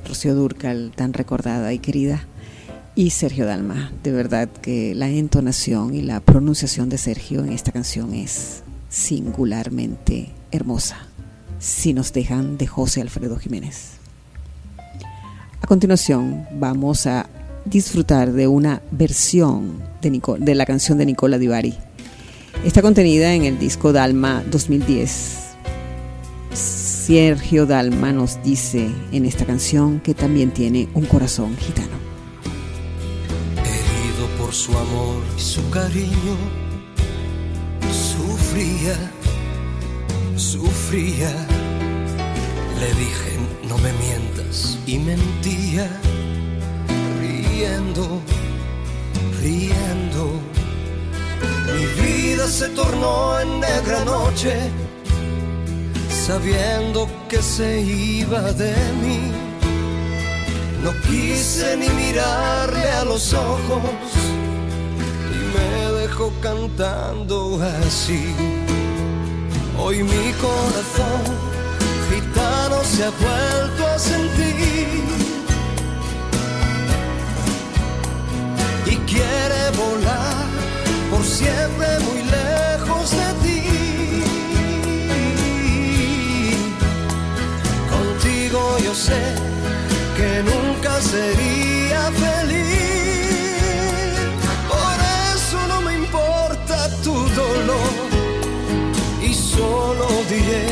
Rocío 0.06 0.36
Durcal, 0.36 0.91
tan 0.93 1.13
recordada 1.13 1.71
y 1.71 1.80
querida, 1.80 2.26
y 2.93 3.12
Sergio 3.12 3.45
Dalma. 3.45 3.93
De 4.04 4.12
verdad 4.12 4.50
que 4.50 4.93
la 4.93 5.08
entonación 5.08 5.95
y 5.95 6.02
la 6.02 6.19
pronunciación 6.19 6.89
de 6.89 6.97
Sergio 6.97 7.39
en 7.39 7.54
esta 7.54 7.71
canción 7.71 8.13
es 8.13 8.63
singularmente 8.89 10.34
hermosa, 10.52 10.97
si 11.58 11.93
nos 11.93 12.12
dejan 12.12 12.58
de 12.58 12.67
José 12.67 13.00
Alfredo 13.00 13.38
Jiménez. 13.38 13.91
A 15.62 15.67
continuación 15.67 16.45
vamos 16.60 17.08
a 17.08 17.30
disfrutar 17.63 18.34
de 18.34 18.50
una 18.50 18.82
versión 18.91 19.82
de, 20.02 20.21
de 20.39 20.56
la 20.56 20.65
canción 20.65 20.97
de 20.97 21.06
Nicola 21.06 21.38
Divari. 21.38 21.76
Está 22.65 22.82
contenida 22.82 23.34
en 23.34 23.45
el 23.45 23.58
disco 23.58 23.93
Dalma 23.93 24.43
2010. 24.52 25.47
Sergio 26.54 27.66
Dalma 27.66 28.12
nos 28.12 28.42
dice 28.44 28.90
en 29.12 29.26
esta 29.26 29.46
canción 29.46 30.00
que 30.00 30.14
también 30.14 30.52
tiene 30.52 30.90
un 30.94 31.06
corazón 31.06 31.56
gitano. 31.58 31.98
Herido 33.58 34.28
por 34.38 34.54
su 34.54 34.72
amor 34.72 35.24
y 35.38 35.42
su 35.42 35.70
cariño, 35.70 36.36
sufría 37.92 38.96
sufría. 40.38 41.32
Le 42.80 42.88
dije, 42.94 43.40
no 43.68 43.78
me 43.80 43.92
mientas, 43.94 44.78
y 44.86 45.00
mentía, 45.00 45.90
riendo, 47.20 48.22
riendo. 49.42 50.40
Mi 51.74 51.86
vida 52.02 52.48
se 52.48 52.70
tornó 52.70 53.40
en 53.40 53.60
negra 53.60 54.06
noche, 54.06 54.70
sabiendo 56.28 57.08
que 57.30 57.42
se 57.42 57.80
iba 57.80 58.42
de 58.52 58.76
mí. 59.02 59.32
No 60.84 60.92
quise 61.08 61.78
ni 61.78 61.88
mirarle 61.88 62.90
a 63.02 63.06
los 63.06 63.34
ojos 63.34 63.82
y 65.36 65.40
me 65.56 66.02
dejó 66.02 66.34
cantando 66.42 67.62
así. 67.86 68.36
Hoy 69.80 70.04
mi 70.04 70.28
corazón 70.44 71.24
gitano 72.10 72.84
se 72.84 73.06
ha 73.06 73.12
sería 91.18 92.04
feliz, 92.26 93.60
por 94.74 94.98
eso 95.34 95.58
no 95.72 95.78
me 95.82 95.94
importa 96.04 96.76
tu 97.04 97.16
dolor. 97.42 98.08
Solo 99.58 100.08
diré 100.30 100.66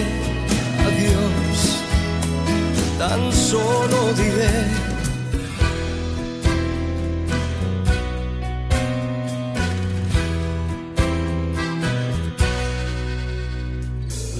adiós, 0.87 1.59
tan 2.99 3.21
solo 3.33 3.97
diré. 4.21 4.55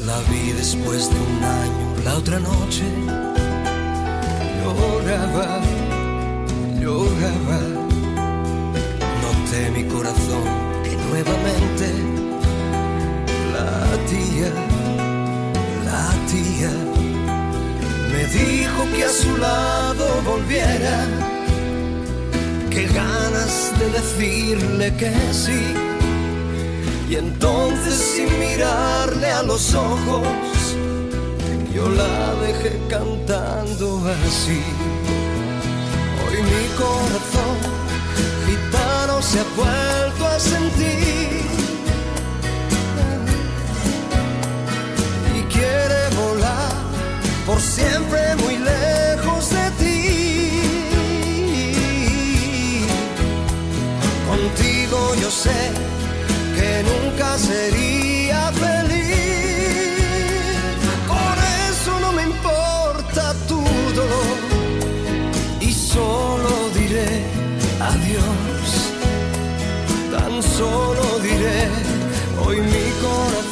La 0.06 0.18
vi 0.30 0.52
después 0.62 1.10
de 1.10 1.18
un 1.28 1.44
año, 1.62 1.88
la 2.06 2.14
otra 2.22 2.40
noche, 2.40 2.86
lloraba, 4.62 5.50
lloraba, 6.86 7.60
noté 9.24 9.62
mi 9.76 9.84
corazón 9.86 10.46
que 10.84 10.94
nuevamente 11.08 11.88
la 13.54 13.72
tía, 14.12 14.52
la 15.90 16.06
tía, 16.32 16.74
me 18.12 18.22
dijo 18.40 18.80
que 18.94 19.04
a 19.04 19.10
su 19.10 19.36
lado 19.38 20.06
volviera, 20.32 20.98
que 22.70 22.84
ganas 23.02 23.54
de 23.80 23.86
decirle 24.00 24.88
que 25.00 25.12
sí. 25.44 25.62
Y 27.10 27.16
entonces 27.16 27.96
sin 28.14 28.32
mirarle 28.40 29.30
a 29.32 29.42
los 29.42 29.74
ojos, 29.74 30.28
yo 31.74 31.90
la 31.90 32.36
dejé 32.46 32.80
cantando 32.90 33.88
así. 34.28 34.62
Mi 36.56 36.68
corazón 36.82 37.58
gitano 38.48 39.22
se 39.22 39.40
ha 39.40 39.46
vuelto 39.56 40.28
a 40.28 40.40
sentir 40.40 41.16
por 47.46 47.62
siempre 47.62 48.36
muy 48.38 48.58
lejos 48.58 49.50
de 49.52 49.72
ti. 49.80 49.96
Contigo 54.28 55.16
yo 55.22 55.30
sé 55.30 55.72
que 56.56 56.84
nunca 56.84 57.38
sería 57.38 57.85
solo 70.58 71.20
diré, 71.20 71.68
hoy 72.46 72.62
mi 72.62 72.86
corazón 73.02 73.45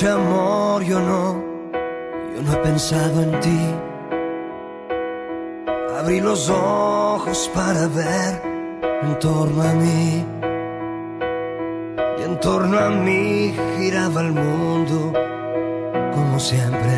noche 0.00 0.08
amor 0.08 0.82
yo 0.82 0.98
no, 0.98 1.44
yo 2.34 2.42
no 2.42 2.52
he 2.52 2.56
pensado 2.56 3.22
en 3.22 3.40
ti. 3.40 3.60
Abrí 5.98 6.20
los 6.20 6.48
ojos 6.48 7.50
para 7.54 7.86
ver 7.88 8.42
en 9.02 9.18
torno 9.18 9.62
a 9.62 9.74
mí. 9.74 10.24
Y 12.18 12.22
en 12.22 12.40
torno 12.40 12.78
a 12.78 12.88
mí 12.88 13.54
giraba 13.76 14.22
el 14.22 14.32
mundo 14.32 15.12
como 16.14 16.38
siempre. 16.38 16.96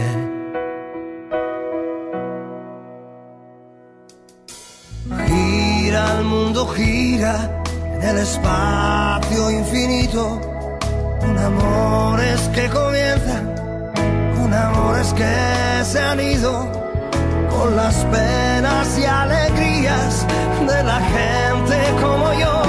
Gira 5.27 6.19
el 6.19 6.25
mundo, 6.25 6.69
gira 6.69 7.63
en 7.95 8.03
el 8.03 8.19
espacio 8.19 9.51
infinito. 9.51 10.52
Con 11.23 11.39
amores 11.39 12.41
que 12.53 12.69
comienzan, 12.69 13.55
con 14.37 14.53
amores 14.53 15.15
que 15.15 15.85
se 15.85 16.01
han 16.01 16.21
ido, 16.21 16.69
con 17.49 17.77
las 17.77 17.95
penas 18.07 18.99
y 18.99 19.05
alegrías 19.05 20.27
de 20.67 20.83
la 20.83 21.01
gente 21.01 21.77
como 22.03 22.33
yo. 22.35 22.62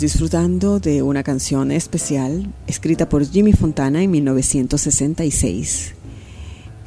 Disfrutando 0.00 0.80
de 0.80 1.02
una 1.02 1.22
canción 1.22 1.70
especial 1.70 2.50
escrita 2.66 3.06
por 3.06 3.22
Jimmy 3.28 3.52
Fontana 3.52 4.02
en 4.02 4.10
1966, 4.10 5.92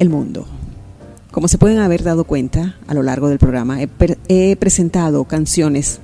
El 0.00 0.10
Mundo. 0.10 0.48
Como 1.30 1.46
se 1.46 1.56
pueden 1.56 1.78
haber 1.78 2.02
dado 2.02 2.24
cuenta 2.24 2.76
a 2.88 2.92
lo 2.92 3.04
largo 3.04 3.28
del 3.28 3.38
programa, 3.38 3.78
he 3.80 4.56
presentado 4.56 5.26
canciones 5.26 6.00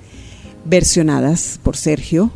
versionadas 0.65 1.59
por 1.61 1.77
Sergio, 1.77 2.31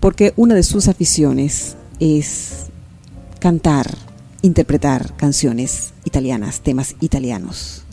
porque 0.00 0.32
una 0.34 0.56
de 0.56 0.64
sus 0.64 0.88
aficiones 0.88 1.76
es 2.00 2.66
cantar, 3.38 3.94
interpretar 4.42 5.16
canciones 5.16 5.92
italianas, 6.04 6.62
temas 6.62 6.96
italianos. 7.00 7.84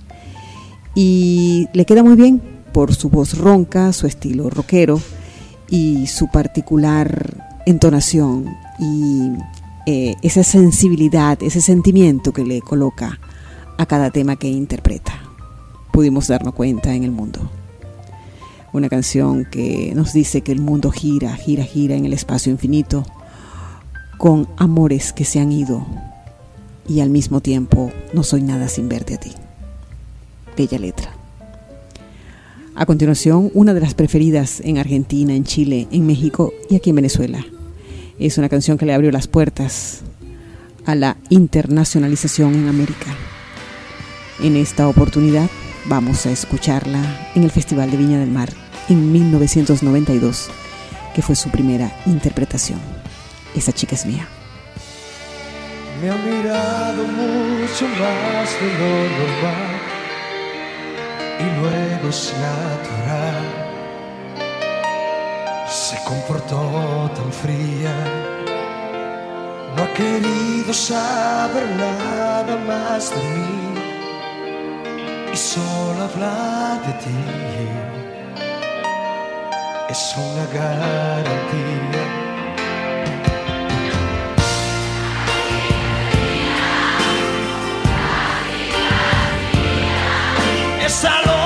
Y 0.95 1.67
le 1.73 1.85
queda 1.85 2.01
muy 2.01 2.15
bien 2.15 2.41
por 2.71 2.95
su 2.95 3.11
voz 3.11 3.37
ronca, 3.37 3.93
su 3.93 4.07
estilo 4.07 4.49
rockero 4.49 4.99
y 5.69 6.07
su 6.07 6.27
particular 6.27 7.61
entonación 7.65 8.55
y 8.79 9.31
eh, 9.85 10.15
esa 10.21 10.43
sensibilidad, 10.43 11.41
ese 11.41 11.61
sentimiento 11.61 12.33
que 12.33 12.43
le 12.43 12.61
coloca 12.61 13.19
a 13.77 13.85
cada 13.85 14.11
tema 14.11 14.35
que 14.35 14.47
interpreta. 14.49 15.13
Pudimos 15.91 16.27
darnos 16.27 16.53
cuenta 16.53 16.93
en 16.93 17.03
el 17.03 17.11
mundo. 17.11 17.49
Una 18.73 18.89
canción 18.89 19.45
que 19.45 19.93
nos 19.95 20.13
dice 20.13 20.41
que 20.41 20.51
el 20.51 20.59
mundo 20.59 20.91
gira, 20.91 21.35
gira, 21.35 21.63
gira 21.63 21.95
en 21.95 22.05
el 22.05 22.13
espacio 22.13 22.51
infinito 22.51 23.05
con 24.17 24.47
amores 24.57 25.13
que 25.13 25.25
se 25.25 25.39
han 25.39 25.51
ido 25.51 25.85
y 26.87 27.01
al 27.01 27.09
mismo 27.09 27.41
tiempo 27.41 27.91
no 28.13 28.23
soy 28.23 28.41
nada 28.41 28.67
sin 28.67 28.89
verte 28.89 29.15
a 29.15 29.19
ti. 29.19 29.31
Bella 30.55 30.79
letra. 30.79 31.16
A 32.79 32.85
continuación, 32.85 33.49
una 33.55 33.73
de 33.73 33.81
las 33.81 33.95
preferidas 33.95 34.61
en 34.63 34.77
Argentina, 34.77 35.33
en 35.33 35.45
Chile, 35.45 35.87
en 35.91 36.05
México 36.05 36.53
y 36.69 36.75
aquí 36.75 36.91
en 36.91 36.97
Venezuela. 36.97 37.43
Es 38.19 38.37
una 38.37 38.49
canción 38.49 38.77
que 38.77 38.85
le 38.85 38.93
abrió 38.93 39.11
las 39.11 39.25
puertas 39.27 40.01
a 40.85 40.93
la 40.93 41.17
internacionalización 41.29 42.53
en 42.53 42.67
América. 42.67 43.07
En 44.43 44.55
esta 44.55 44.87
oportunidad 44.87 45.49
vamos 45.85 46.27
a 46.27 46.31
escucharla 46.31 47.31
en 47.33 47.41
el 47.41 47.49
Festival 47.49 47.89
de 47.89 47.97
Viña 47.97 48.19
del 48.19 48.29
Mar 48.29 48.49
en 48.89 49.11
1992, 49.11 50.51
que 51.15 51.23
fue 51.23 51.35
su 51.35 51.49
primera 51.49 51.91
interpretación. 52.05 52.79
Esa 53.55 53.71
chica 53.71 53.95
es 53.95 54.05
mía. 54.05 54.27
Me 55.99 56.11
ha 56.11 56.15
mirado 56.15 57.07
mucho 57.07 57.87
más 57.87 58.49
de 58.61 58.69
lo 58.77 58.99
normal 59.17 59.76
y 61.39 61.43
luego 61.59 62.09
es 62.09 62.33
natural. 62.33 63.43
Se 65.67 65.97
comportó 66.03 67.11
tan 67.15 67.31
fría, 67.31 67.95
no 69.75 69.83
ha 69.83 69.93
querido 69.93 70.73
saber 70.73 71.65
nada 71.75 72.55
más 72.65 73.11
de 73.11 73.17
mí 73.17 73.57
y 75.33 75.35
solo 75.37 76.03
habla 76.03 76.79
de 76.85 76.93
ti. 77.03 77.19
Es 79.89 80.15
una 80.17 80.45
garantía 80.59 82.06
esa 90.87 91.36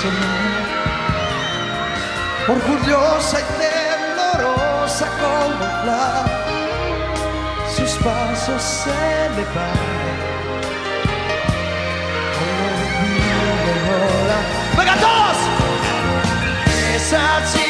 sola? 0.00 0.48
orgullosa 2.48 3.40
y 3.40 3.46
temblorosa 3.60 5.06
como 5.20 5.66
la 5.86 6.24
sus 7.76 7.92
pasos 8.04 8.62
se 8.62 8.90
elevan 9.26 10.18
como 12.36 13.90
hola 13.90 14.38
venga 14.76 14.94
todos 15.06 15.38
esa 16.94 17.22
chica 17.52 17.67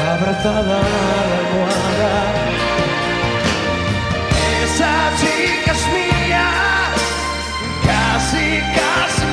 abrazada 0.10 0.60
a 0.60 0.64
la 0.64 0.80
almohada. 1.38 2.16
Esa 4.64 4.94
chica 5.20 5.72
es 5.72 5.84
mía, 5.94 6.48
casi, 7.86 8.48
casi 8.78 9.25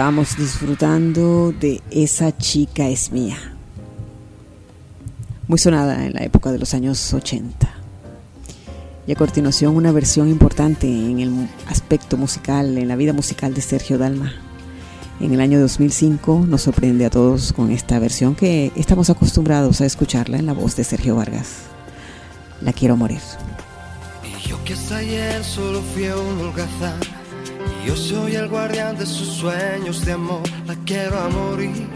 Estábamos 0.00 0.34
disfrutando 0.38 1.52
de 1.52 1.82
Esa 1.90 2.34
chica 2.34 2.88
es 2.88 3.12
mía. 3.12 3.36
Muy 5.46 5.58
sonada 5.58 6.06
en 6.06 6.14
la 6.14 6.22
época 6.22 6.50
de 6.50 6.58
los 6.58 6.72
años 6.72 7.12
80. 7.12 7.70
Y 9.06 9.12
a 9.12 9.14
continuación 9.14 9.76
una 9.76 9.92
versión 9.92 10.30
importante 10.30 10.86
en 10.86 11.20
el 11.20 11.48
aspecto 11.68 12.16
musical, 12.16 12.78
en 12.78 12.88
la 12.88 12.96
vida 12.96 13.12
musical 13.12 13.52
de 13.52 13.60
Sergio 13.60 13.98
Dalma. 13.98 14.32
En 15.20 15.34
el 15.34 15.40
año 15.42 15.60
2005 15.60 16.46
nos 16.48 16.62
sorprende 16.62 17.04
a 17.04 17.10
todos 17.10 17.52
con 17.52 17.70
esta 17.70 17.98
versión 17.98 18.34
que 18.34 18.72
estamos 18.76 19.10
acostumbrados 19.10 19.82
a 19.82 19.84
escucharla 19.84 20.38
en 20.38 20.46
la 20.46 20.54
voz 20.54 20.76
de 20.76 20.84
Sergio 20.84 21.14
Vargas. 21.14 21.64
La 22.62 22.72
quiero 22.72 22.96
morir. 22.96 23.20
Y 24.24 24.48
yo 24.48 24.64
que 24.64 24.72
hasta 24.72 24.96
ayer 24.96 25.44
solo 25.44 25.82
fui 25.92 26.04
un 26.08 26.40
holgazán 26.40 27.19
yo 27.86 27.96
soy 27.96 28.36
el 28.36 28.48
guardián 28.48 28.96
de 28.96 29.06
sus 29.06 29.28
sueños 29.28 30.04
de 30.04 30.12
amor 30.12 30.42
La 30.66 30.76
quiero 30.84 31.18
a 31.18 31.28
morir 31.28 31.88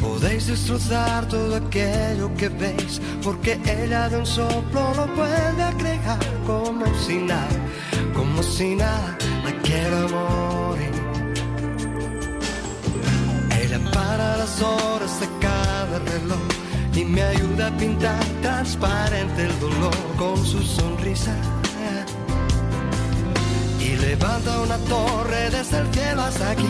Podéis 0.00 0.46
destrozar 0.46 1.26
todo 1.28 1.56
aquello 1.56 2.34
que 2.36 2.48
veis 2.48 3.00
Porque 3.22 3.60
ella 3.64 4.08
de 4.08 4.18
un 4.18 4.26
soplo 4.26 4.94
lo 4.94 5.06
vuelve 5.14 5.62
a 5.62 5.72
crear 5.78 6.18
como 6.46 6.86
si 7.06 7.18
nada 7.18 7.68
como 8.18 8.42
si 8.42 8.74
nada, 8.74 9.16
la 9.44 9.52
quiero 9.62 10.08
morir. 10.08 10.92
Ella 13.60 13.78
para 13.92 14.36
las 14.38 14.60
horas 14.60 15.20
de 15.20 15.28
cada 15.40 15.98
reloj 16.00 16.48
y 16.94 17.04
me 17.04 17.22
ayuda 17.22 17.68
a 17.68 17.76
pintar 17.76 18.24
transparente 18.42 19.44
el 19.44 19.60
dolor 19.60 19.94
con 20.16 20.36
su 20.44 20.60
sonrisa. 20.62 21.57
Levanta 24.00 24.60
una 24.60 24.78
torre 24.78 25.50
desde 25.50 25.78
el 25.78 25.92
cielo 25.92 26.22
hasta 26.22 26.50
aquí 26.50 26.68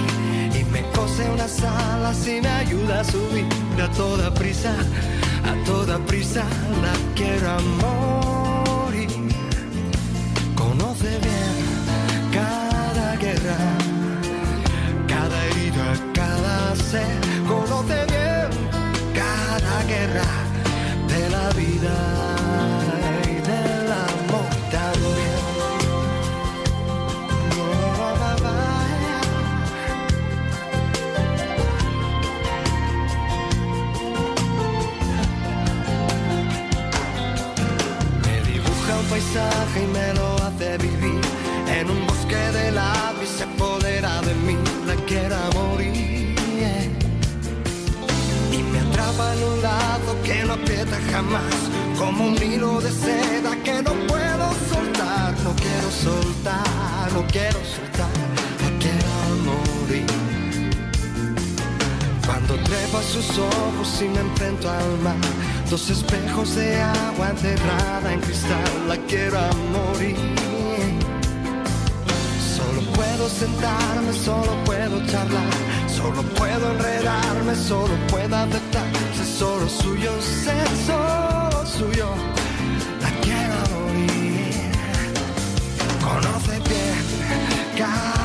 y 0.59 0.65
me 0.65 0.83
cose 0.93 1.29
unas 1.31 1.63
alas 1.63 2.27
y 2.27 2.41
me 2.41 2.49
ayuda 2.49 3.01
a 3.01 3.05
subir 3.05 3.47
a 3.83 3.89
toda 3.93 4.33
prisa, 4.33 4.75
a 5.45 5.65
toda 5.65 5.99
prisa 5.99 6.43
la 6.83 6.95
quiero 7.15 7.61
morir. 7.83 9.11
Conoce 10.55 11.11
bien 11.27 11.57
cada 12.33 13.17
guerra, 13.17 13.57
cada 15.07 15.45
herida, 15.47 15.87
cada 16.15 16.77
ser, 16.77 17.21
conoce 17.47 18.07
bien 18.07 18.51
cada 19.15 19.83
guerra 19.85 20.29
de 21.09 21.31
la 21.31 21.49
vida 21.51 22.38
paisaje 39.19 39.83
y 39.83 39.87
me 39.89 40.15
lo 40.15 40.37
hace 40.45 40.79
vivir 40.79 41.21
en 41.67 41.91
un 41.91 42.07
bosque 42.07 42.37
de 42.37 42.69
y 42.71 43.27
se 43.27 43.45
apodera 43.45 44.21
de 44.23 44.35
mí, 44.47 44.57
la 44.87 44.95
quiera 45.07 45.41
morir. 45.55 46.37
Y 48.53 48.63
me 48.63 48.79
atrapa 48.81 49.35
en 49.35 49.45
un 49.45 49.63
lazo 49.63 50.17
que 50.23 50.45
no 50.45 50.53
aprieta 50.55 50.97
jamás, 51.11 51.57
como 51.99 52.29
un 52.29 52.43
hilo 52.43 52.81
de 52.81 52.91
seda 52.91 53.57
que 53.65 53.83
no 53.83 53.93
puedo 54.07 54.47
soltar, 54.73 55.35
no 55.43 55.53
quiero 55.57 55.91
soltar, 55.91 57.13
no 57.13 57.27
quiero 57.27 57.59
soltar, 57.75 58.15
la 58.63 58.71
quiero 58.83 59.13
morir. 59.49 60.07
Cuando 62.25 62.55
trepo 62.63 62.99
a 62.99 63.03
sus 63.03 63.39
ojos 63.39 64.03
y 64.03 64.09
me 64.09 64.21
enfrento 64.21 64.71
al 64.71 64.99
mar, 65.03 65.17
dos 65.71 65.91
espejos 65.91 66.55
de 66.55 66.81
agua 66.81 67.31
enterrada 67.31 68.13
en 68.13 68.21
cristal, 68.21 68.89
la 68.89 68.97
quiero 69.07 69.39
a 69.39 69.51
morir. 69.73 70.17
Solo 72.57 72.81
puedo 72.93 73.29
sentarme, 73.29 74.13
solo 74.13 74.65
puedo 74.65 75.05
charlar, 75.07 75.51
solo 75.87 76.23
puedo 76.23 76.73
enredarme, 76.73 77.55
solo 77.55 77.95
puedo 78.09 78.35
aceptar, 78.37 78.87
ser 79.15 79.27
solo 79.27 79.69
suyo, 79.69 80.13
ser 80.23 80.69
solo 80.87 81.67
suyo, 81.67 82.09
la 83.03 83.11
quiero 83.21 83.53
a 83.53 83.69
morir. 83.75 84.73
Conoce 86.03 86.61
bien 86.69 87.77
cada 87.77 88.18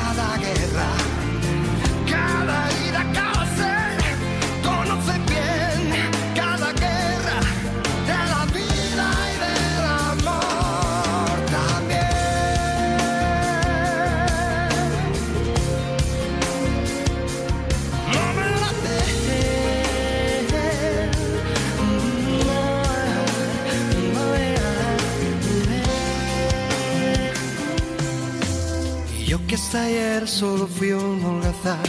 ayer 29.76 30.28
solo 30.28 30.66
fui 30.66 30.92
un 30.92 31.24
holgazán. 31.24 31.82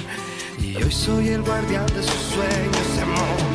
Y 0.60 0.76
hoy 0.82 0.92
soy 0.92 1.30
el 1.30 1.42
guardián 1.42 1.86
de 1.88 2.02
sus 2.02 2.22
sueños 2.34 3.00
amor 3.02 3.55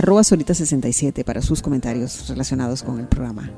arroba 0.00 0.22
solita67 0.22 1.24
para 1.24 1.42
sus 1.42 1.60
comentarios 1.60 2.26
relacionados 2.26 2.82
con 2.82 3.00
el 3.00 3.06
programa, 3.06 3.50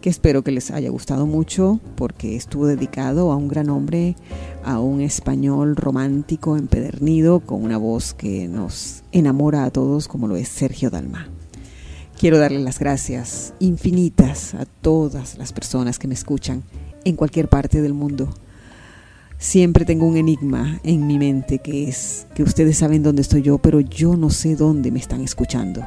que 0.00 0.10
espero 0.10 0.42
que 0.42 0.50
les 0.50 0.72
haya 0.72 0.90
gustado 0.90 1.24
mucho 1.24 1.78
porque 1.94 2.34
estuvo 2.34 2.66
dedicado 2.66 3.30
a 3.30 3.36
un 3.36 3.46
gran 3.46 3.70
hombre, 3.70 4.16
a 4.64 4.80
un 4.80 5.00
español 5.00 5.76
romántico, 5.76 6.56
empedernido, 6.56 7.38
con 7.38 7.62
una 7.62 7.78
voz 7.78 8.12
que 8.12 8.48
nos 8.48 9.04
enamora 9.12 9.62
a 9.62 9.70
todos 9.70 10.08
como 10.08 10.26
lo 10.26 10.34
es 10.34 10.48
Sergio 10.48 10.90
Dalma. 10.90 11.28
Quiero 12.18 12.40
darle 12.40 12.58
las 12.58 12.80
gracias 12.80 13.54
infinitas 13.60 14.54
a 14.54 14.64
todas 14.64 15.38
las 15.38 15.52
personas 15.52 16.00
que 16.00 16.08
me 16.08 16.14
escuchan 16.14 16.64
en 17.04 17.14
cualquier 17.14 17.48
parte 17.48 17.82
del 17.82 17.94
mundo. 17.94 18.34
Siempre 19.38 19.84
tengo 19.84 20.06
un 20.06 20.16
enigma 20.16 20.80
en 20.84 21.06
mi 21.06 21.18
mente 21.18 21.58
que 21.58 21.88
es 21.88 22.26
que 22.34 22.42
ustedes 22.42 22.78
saben 22.78 23.02
dónde 23.02 23.22
estoy 23.22 23.42
yo, 23.42 23.58
pero 23.58 23.80
yo 23.80 24.16
no 24.16 24.30
sé 24.30 24.56
dónde 24.56 24.90
me 24.90 24.98
están 24.98 25.20
escuchando. 25.20 25.84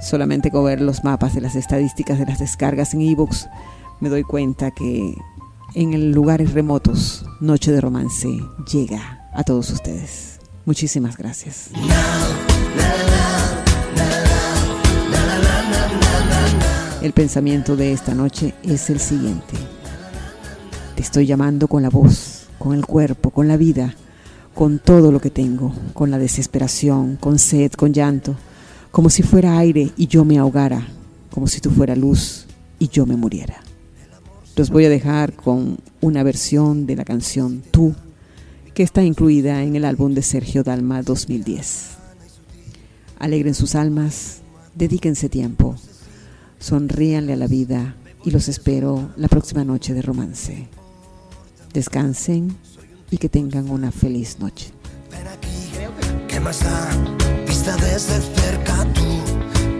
Solamente 0.00 0.50
con 0.50 0.64
ver 0.64 0.80
los 0.80 1.04
mapas 1.04 1.34
de 1.34 1.42
las 1.42 1.56
estadísticas 1.56 2.18
de 2.18 2.26
las 2.26 2.38
descargas 2.38 2.94
en 2.94 3.02
ebooks 3.02 3.48
me 4.00 4.08
doy 4.08 4.22
cuenta 4.22 4.70
que 4.70 5.14
en 5.74 6.12
lugares 6.12 6.54
remotos 6.54 7.24
Noche 7.40 7.70
de 7.70 7.80
Romance 7.80 8.28
llega 8.72 9.28
a 9.32 9.44
todos 9.44 9.70
ustedes. 9.70 10.40
Muchísimas 10.64 11.16
gracias. 11.16 11.70
El 17.02 17.12
pensamiento 17.12 17.76
de 17.76 17.92
esta 17.92 18.14
noche 18.14 18.54
es 18.62 18.90
el 18.90 19.00
siguiente. 19.00 19.54
Te 20.96 21.02
estoy 21.02 21.26
llamando 21.26 21.66
con 21.66 21.82
la 21.82 21.88
voz, 21.88 22.39
con 22.60 22.74
el 22.74 22.84
cuerpo, 22.84 23.30
con 23.30 23.48
la 23.48 23.56
vida, 23.56 23.94
con 24.54 24.80
todo 24.80 25.10
lo 25.10 25.18
que 25.18 25.30
tengo, 25.30 25.74
con 25.94 26.10
la 26.10 26.18
desesperación, 26.18 27.16
con 27.16 27.38
sed, 27.38 27.72
con 27.72 27.94
llanto, 27.94 28.36
como 28.90 29.08
si 29.08 29.22
fuera 29.22 29.56
aire 29.56 29.92
y 29.96 30.08
yo 30.08 30.26
me 30.26 30.36
ahogara, 30.36 30.86
como 31.30 31.46
si 31.46 31.62
tú 31.62 31.70
fuera 31.70 31.96
luz 31.96 32.44
y 32.78 32.88
yo 32.88 33.06
me 33.06 33.16
muriera. 33.16 33.62
Los 34.56 34.68
voy 34.68 34.84
a 34.84 34.90
dejar 34.90 35.32
con 35.32 35.78
una 36.02 36.22
versión 36.22 36.84
de 36.84 36.96
la 36.96 37.06
canción 37.06 37.62
Tú, 37.70 37.94
que 38.74 38.82
está 38.82 39.02
incluida 39.02 39.62
en 39.62 39.74
el 39.74 39.86
álbum 39.86 40.12
de 40.12 40.20
Sergio 40.20 40.62
Dalma 40.62 41.00
2010. 41.00 41.92
Alegren 43.18 43.54
sus 43.54 43.74
almas, 43.74 44.42
dedíquense 44.74 45.30
tiempo, 45.30 45.76
sonríanle 46.58 47.32
a 47.32 47.36
la 47.36 47.46
vida 47.46 47.96
y 48.22 48.32
los 48.32 48.48
espero 48.48 49.08
la 49.16 49.28
próxima 49.28 49.64
noche 49.64 49.94
de 49.94 50.02
romance. 50.02 50.68
Descansen 51.72 52.56
y 53.10 53.18
que 53.18 53.28
tengan 53.28 53.70
una 53.70 53.92
feliz 53.92 54.38
noche. 54.38 54.72
Ven 55.10 55.26
aquí, 55.28 55.70
¿qué 56.28 56.40
más 56.40 56.60
da? 56.60 56.88
Vista 57.46 57.76
desde 57.76 58.20
cerca 58.20 58.86
tú, 58.92 59.20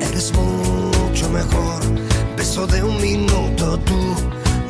eres 0.01 0.33
mucho 0.33 1.29
mejor. 1.31 1.81
Beso 2.37 2.67
de 2.67 2.83
un 2.83 3.01
minuto 3.01 3.79
tú, 3.81 4.15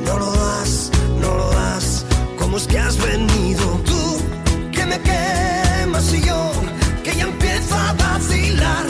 no 0.06 0.18
lo 0.18 0.30
das, 0.32 0.90
no 1.20 1.36
lo 1.36 1.50
das. 1.50 2.06
¿Cómo 2.38 2.56
es 2.56 2.66
que 2.66 2.78
has 2.78 2.96
venido 2.96 3.66
tú? 3.84 4.70
Que 4.72 4.86
me 4.86 4.98
quemas 5.00 6.12
y 6.14 6.22
yo, 6.22 6.50
que 7.04 7.14
ya 7.14 7.24
empiezo 7.24 7.74
a 7.74 7.92
vacilar 7.92 8.89